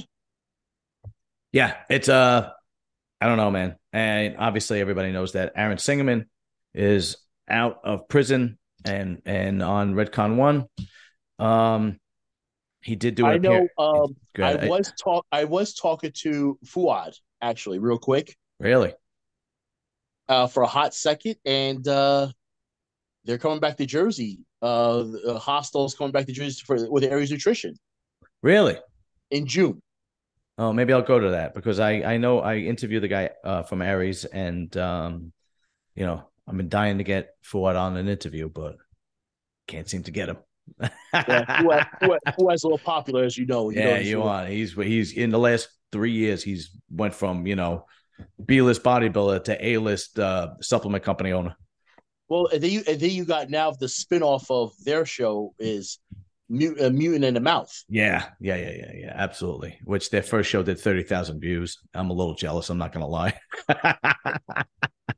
yeah, 1.51 1.75
it's 1.89 2.09
uh, 2.09 2.49
I 3.21 3.25
don't 3.27 3.37
know, 3.37 3.51
man. 3.51 3.75
And 3.93 4.35
obviously, 4.37 4.79
everybody 4.81 5.11
knows 5.11 5.33
that 5.33 5.53
Aaron 5.55 5.77
Singerman 5.77 6.25
is 6.73 7.17
out 7.49 7.79
of 7.83 8.07
prison 8.07 8.57
and 8.85 9.21
and 9.25 9.63
on 9.63 9.95
Redcon 9.95 10.35
One. 10.35 10.65
Um, 11.39 11.99
he 12.81 12.95
did 12.95 13.15
do. 13.15 13.25
an 13.25 13.31
I 13.33 13.37
know. 13.37 13.67
Um, 13.77 14.15
I 14.41 14.67
was 14.67 14.93
talk. 15.01 15.25
I 15.31 15.45
was 15.45 15.73
talking 15.73 16.11
to 16.21 16.57
Fouad 16.65 17.15
actually, 17.41 17.79
real 17.79 17.97
quick, 17.97 18.35
really. 18.59 18.93
uh, 20.29 20.47
for 20.47 20.63
a 20.63 20.67
hot 20.67 20.93
second, 20.93 21.35
and 21.45 21.87
uh, 21.87 22.29
they're 23.25 23.37
coming 23.37 23.59
back 23.59 23.77
to 23.77 23.85
Jersey. 23.85 24.39
Uh, 24.61 25.03
the 25.03 25.39
hostels 25.39 25.95
coming 25.95 26.11
back 26.11 26.25
to 26.27 26.31
Jersey 26.31 26.63
for 26.65 26.89
with 26.89 27.03
Aries 27.03 27.31
Nutrition 27.31 27.75
Really? 28.41 28.77
in 29.29 29.45
June. 29.45 29.81
Oh, 30.57 30.71
maybe 30.73 30.93
I'll 30.93 31.01
go 31.01 31.19
to 31.19 31.31
that 31.31 31.53
because 31.53 31.79
I 31.79 32.01
I 32.01 32.17
know 32.17 32.39
I 32.39 32.57
interviewed 32.57 33.03
the 33.03 33.07
guy 33.07 33.29
uh, 33.43 33.63
from 33.63 33.81
Aries 33.81 34.25
and 34.25 34.75
um, 34.77 35.31
you 35.95 36.05
know, 36.05 36.23
I've 36.47 36.57
been 36.57 36.69
dying 36.69 36.97
to 36.99 37.03
get 37.03 37.31
Fouad 37.43 37.75
on 37.77 37.97
an 37.97 38.07
interview, 38.07 38.49
but 38.49 38.77
can't 39.67 39.89
seem 39.89 40.03
to 40.03 40.11
get 40.11 40.29
him. 40.29 40.37
Yeah, 40.79 41.61
Fouad, 41.61 41.87
Fouad, 42.01 42.17
Fouad's 42.39 42.63
a 42.63 42.67
little 42.67 42.77
popular, 42.79 43.23
as 43.23 43.37
you 43.37 43.45
know. 43.45 43.69
You 43.69 43.79
yeah, 43.81 43.97
he's 43.97 44.09
you 44.09 44.21
a 44.21 44.23
little- 44.23 44.45
he's 44.45 44.73
he's 44.73 45.11
in 45.13 45.29
the 45.29 45.39
last 45.39 45.69
three 45.91 46.11
years 46.11 46.43
he's 46.43 46.71
went 46.89 47.13
from 47.13 47.45
you 47.47 47.55
know 47.55 47.85
B 48.43 48.61
list 48.61 48.83
bodybuilder 48.83 49.43
to 49.45 49.65
A 49.65 49.77
list 49.77 50.17
uh, 50.19 50.55
supplement 50.61 51.03
company 51.03 51.33
owner. 51.33 51.55
Well, 52.29 52.47
and 52.47 52.61
then 52.63 52.71
you 52.71 52.83
and 52.87 52.99
then 52.99 53.11
you 53.11 53.25
got 53.25 53.49
now 53.49 53.71
the 53.71 53.85
spinoff 53.85 54.45
of 54.49 54.71
their 54.83 55.05
show 55.05 55.53
is 55.59 55.99
Mut- 56.49 56.81
uh, 56.81 56.89
Mutant 56.89 57.25
in 57.25 57.33
the 57.33 57.39
Mouth. 57.39 57.71
Yeah, 57.89 58.25
yeah, 58.39 58.55
yeah, 58.55 58.71
yeah, 58.71 58.91
yeah, 58.95 59.13
absolutely. 59.15 59.79
Which 59.83 60.09
their 60.09 60.23
first 60.23 60.49
show 60.49 60.63
did 60.63 60.79
thirty 60.79 61.03
thousand 61.03 61.39
views. 61.39 61.79
I'm 61.93 62.09
a 62.09 62.13
little 62.13 62.35
jealous. 62.35 62.69
I'm 62.69 62.77
not 62.77 62.91
gonna 62.91 63.07
lie. 63.07 63.39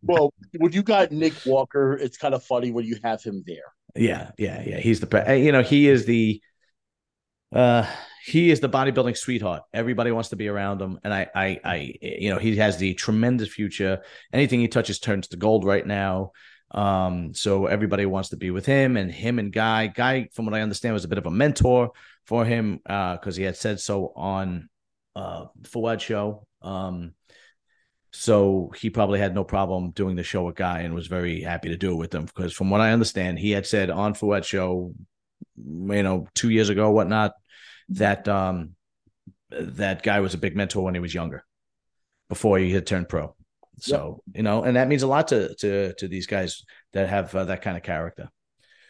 Well, 0.01 0.33
when 0.57 0.71
you 0.71 0.83
got 0.83 1.11
Nick 1.11 1.35
Walker, 1.45 1.93
it's 1.93 2.17
kind 2.17 2.33
of 2.33 2.43
funny 2.43 2.71
when 2.71 2.85
you 2.85 2.97
have 3.03 3.21
him 3.23 3.43
there. 3.45 3.73
Yeah, 3.95 4.31
yeah, 4.37 4.63
yeah. 4.65 4.77
He's 4.79 4.99
the 4.99 5.39
you 5.43 5.51
know 5.51 5.61
he 5.61 5.87
is 5.87 6.05
the 6.05 6.41
Uh, 7.51 7.85
he 8.25 8.51
is 8.51 8.59
the 8.59 8.69
bodybuilding 8.69 9.17
sweetheart. 9.17 9.63
Everybody 9.73 10.11
wants 10.11 10.29
to 10.29 10.35
be 10.35 10.47
around 10.47 10.81
him, 10.81 10.99
and 11.03 11.13
I, 11.13 11.27
I, 11.33 11.59
I, 11.63 11.93
you 12.01 12.29
know, 12.29 12.37
he 12.37 12.57
has 12.57 12.77
the 12.77 12.93
tremendous 12.93 13.49
future. 13.49 14.03
Anything 14.31 14.59
he 14.59 14.67
touches 14.67 14.99
turns 14.99 15.29
to 15.29 15.37
gold 15.37 15.65
right 15.65 15.85
now. 15.85 16.31
Um, 16.71 17.33
so 17.33 17.65
everybody 17.65 18.05
wants 18.05 18.29
to 18.29 18.37
be 18.37 18.51
with 18.51 18.65
him, 18.65 18.97
and 18.97 19.11
him 19.11 19.39
and 19.39 19.51
Guy. 19.51 19.87
Guy, 19.87 20.29
from 20.33 20.45
what 20.45 20.53
I 20.53 20.61
understand, 20.61 20.93
was 20.93 21.05
a 21.05 21.09
bit 21.09 21.17
of 21.17 21.25
a 21.25 21.31
mentor 21.31 21.91
for 22.25 22.45
him 22.45 22.79
uh, 22.85 23.15
because 23.15 23.37
uh, 23.37 23.39
he 23.39 23.43
had 23.43 23.57
said 23.57 23.79
so 23.79 24.13
on 24.15 24.69
uh 25.15 25.45
Fouad 25.63 25.99
show. 25.99 26.45
Um, 26.61 27.13
so 28.11 28.71
he 28.75 28.89
probably 28.89 29.19
had 29.19 29.35
no 29.35 29.43
problem 29.43 29.91
doing 29.91 30.15
the 30.15 30.23
show 30.23 30.43
with 30.43 30.55
Guy 30.55 30.79
and 30.81 30.95
was 30.95 31.07
very 31.07 31.41
happy 31.41 31.69
to 31.69 31.77
do 31.77 31.91
it 31.91 31.95
with 31.95 32.13
him 32.13 32.25
because 32.25 32.53
from 32.53 32.69
what 32.69 32.81
I 32.81 32.91
understand, 32.91 33.39
he 33.39 33.51
had 33.51 33.67
said 33.67 33.89
on 33.89 34.13
Fouad 34.13 34.43
show, 34.43 34.93
you 35.55 36.03
know, 36.03 36.27
two 36.33 36.49
years 36.49 36.69
ago, 36.69 36.91
whatnot, 36.91 37.33
that 37.89 38.27
um 38.27 38.75
that 39.49 40.03
guy 40.03 40.19
was 40.19 40.33
a 40.33 40.37
big 40.37 40.55
mentor 40.55 40.83
when 40.83 40.93
he 40.93 40.99
was 40.99 41.13
younger, 41.13 41.43
before 42.29 42.59
he 42.59 42.71
had 42.71 42.85
turned 42.85 43.09
pro. 43.09 43.35
So 43.79 44.21
yep. 44.27 44.37
you 44.37 44.43
know, 44.43 44.63
and 44.63 44.75
that 44.75 44.87
means 44.87 45.03
a 45.03 45.07
lot 45.07 45.27
to 45.29 45.55
to 45.55 45.93
to 45.93 46.07
these 46.07 46.27
guys 46.27 46.63
that 46.93 47.09
have 47.09 47.33
uh, 47.35 47.45
that 47.45 47.61
kind 47.61 47.77
of 47.77 47.83
character. 47.83 48.29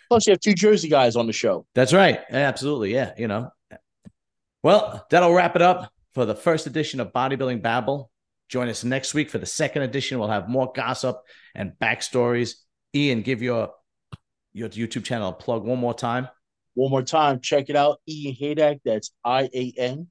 Plus, 0.10 0.25
you 0.25 0.31
have 0.31 0.39
two 0.39 0.53
Jersey 0.53 0.89
guys 0.89 1.15
on 1.15 1.27
the 1.27 1.34
show. 1.34 1.65
That's 1.75 1.93
right. 1.93 2.19
Absolutely, 2.31 2.93
yeah. 2.93 3.13
You 3.17 3.27
know. 3.27 3.51
Well, 4.63 5.05
that'll 5.10 5.34
wrap 5.34 5.55
it 5.55 5.62
up 5.62 5.91
for 6.13 6.25
the 6.25 6.36
first 6.36 6.67
edition 6.67 7.00
of 7.00 7.13
Bodybuilding 7.13 7.62
Babble. 7.62 8.12
Join 8.50 8.67
us 8.67 8.84
next 8.84 9.13
week 9.13 9.29
for 9.29 9.38
the 9.38 9.46
second 9.46 9.84
edition. 9.84 10.19
We'll 10.19 10.29
have 10.29 10.50
more 10.50 10.72
gossip 10.75 11.17
and 11.53 11.74
backstories. 11.79 12.55
Ian, 12.96 13.22
give 13.22 13.41
your 13.41 13.72
your 14.51 14.69
YouTube 14.69 15.03
channel 15.03 15.29
a 15.29 15.34
plug 15.34 15.63
one 15.63 15.79
more 15.79 15.93
time. 15.93 16.27
One 16.74 16.91
more 16.91 17.03
time, 17.03 17.39
check 17.41 17.69
it 17.69 17.75
out. 17.75 18.01
Ian 18.08 18.36
Heydecke. 18.36 18.81
That's 18.84 19.12
I 19.24 19.50
A 19.53 19.74
N 19.77 20.08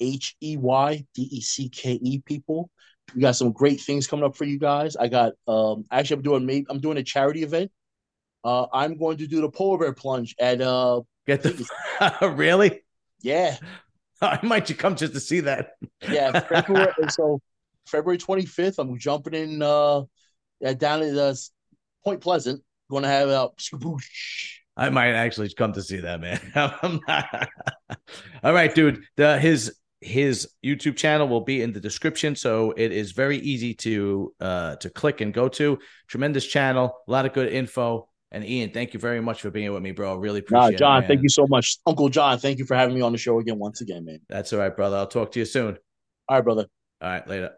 H 0.00 0.36
E 0.40 0.56
Y 0.56 1.04
D 1.14 1.22
E 1.30 1.40
C 1.40 1.68
K 1.68 1.92
E. 2.02 2.20
People, 2.20 2.70
we 3.14 3.20
got 3.20 3.36
some 3.36 3.52
great 3.52 3.80
things 3.80 4.06
coming 4.06 4.24
up 4.24 4.36
for 4.36 4.44
you 4.44 4.58
guys. 4.58 4.96
I 4.96 5.08
got 5.08 5.32
um 5.46 5.84
actually 5.90 6.16
I'm 6.16 6.22
doing 6.22 6.46
maybe 6.46 6.66
I'm 6.68 6.80
doing 6.80 6.98
a 6.98 7.02
charity 7.02 7.42
event. 7.42 7.70
Uh, 8.44 8.66
I'm 8.72 8.98
going 8.98 9.16
to 9.18 9.26
do 9.26 9.40
the 9.40 9.48
polar 9.48 9.78
bear 9.78 9.92
plunge 9.92 10.34
at 10.38 10.60
uh. 10.60 11.00
Get 11.26 11.42
the 11.42 11.68
really? 12.36 12.82
Yeah. 13.22 13.56
I 14.20 14.38
might 14.42 14.68
you 14.68 14.74
come 14.74 14.96
just 14.96 15.14
to 15.14 15.20
see 15.20 15.40
that. 15.40 15.72
yeah, 16.08 16.38
February. 16.48 16.92
so 17.08 17.40
February 17.86 18.18
25th, 18.18 18.78
I'm 18.78 18.98
jumping 18.98 19.34
in 19.34 19.62
uh 19.62 20.02
down 20.76 21.02
at 21.02 21.16
uh, 21.16 21.34
Point 22.04 22.20
Pleasant. 22.20 22.62
Going 22.90 23.02
to 23.02 23.08
have 23.08 23.28
a 23.28 23.50
uh, 23.72 23.96
I 24.76 24.90
might 24.90 25.12
actually 25.12 25.52
come 25.54 25.72
to 25.72 25.82
see 25.82 25.98
that, 25.98 26.20
man. 26.20 26.40
All 28.42 28.52
right, 28.52 28.74
dude. 28.74 29.04
The 29.16 29.38
his 29.38 29.74
his 30.04 30.48
YouTube 30.64 30.96
channel 30.96 31.26
will 31.26 31.40
be 31.40 31.62
in 31.62 31.72
the 31.72 31.80
description, 31.80 32.36
so 32.36 32.72
it 32.76 32.92
is 32.92 33.12
very 33.12 33.38
easy 33.38 33.74
to 33.74 34.34
uh 34.40 34.76
to 34.76 34.90
click 34.90 35.20
and 35.20 35.32
go 35.32 35.48
to. 35.48 35.78
Tremendous 36.08 36.46
channel, 36.46 36.94
a 37.08 37.10
lot 37.10 37.24
of 37.24 37.32
good 37.32 37.50
info. 37.50 38.08
And 38.30 38.44
Ian, 38.44 38.70
thank 38.70 38.94
you 38.94 39.00
very 39.00 39.20
much 39.20 39.40
for 39.40 39.50
being 39.50 39.72
with 39.72 39.82
me, 39.82 39.92
bro. 39.92 40.16
Really 40.16 40.40
appreciate 40.40 40.72
nah, 40.72 40.78
John, 40.78 41.04
it. 41.04 41.06
thank 41.06 41.22
you 41.22 41.28
so 41.28 41.46
much. 41.48 41.78
Uncle 41.86 42.08
John, 42.08 42.38
thank 42.38 42.58
you 42.58 42.66
for 42.66 42.74
having 42.74 42.94
me 42.94 43.00
on 43.00 43.12
the 43.12 43.18
show 43.18 43.38
again 43.38 43.58
once 43.58 43.80
again, 43.80 44.04
man. 44.04 44.20
That's 44.28 44.52
all 44.52 44.58
right, 44.58 44.74
brother. 44.74 44.96
I'll 44.96 45.06
talk 45.06 45.32
to 45.32 45.38
you 45.38 45.44
soon. 45.46 45.78
All 46.28 46.36
right, 46.36 46.44
brother. 46.44 46.66
All 47.00 47.08
right, 47.08 47.26
later. 47.26 47.52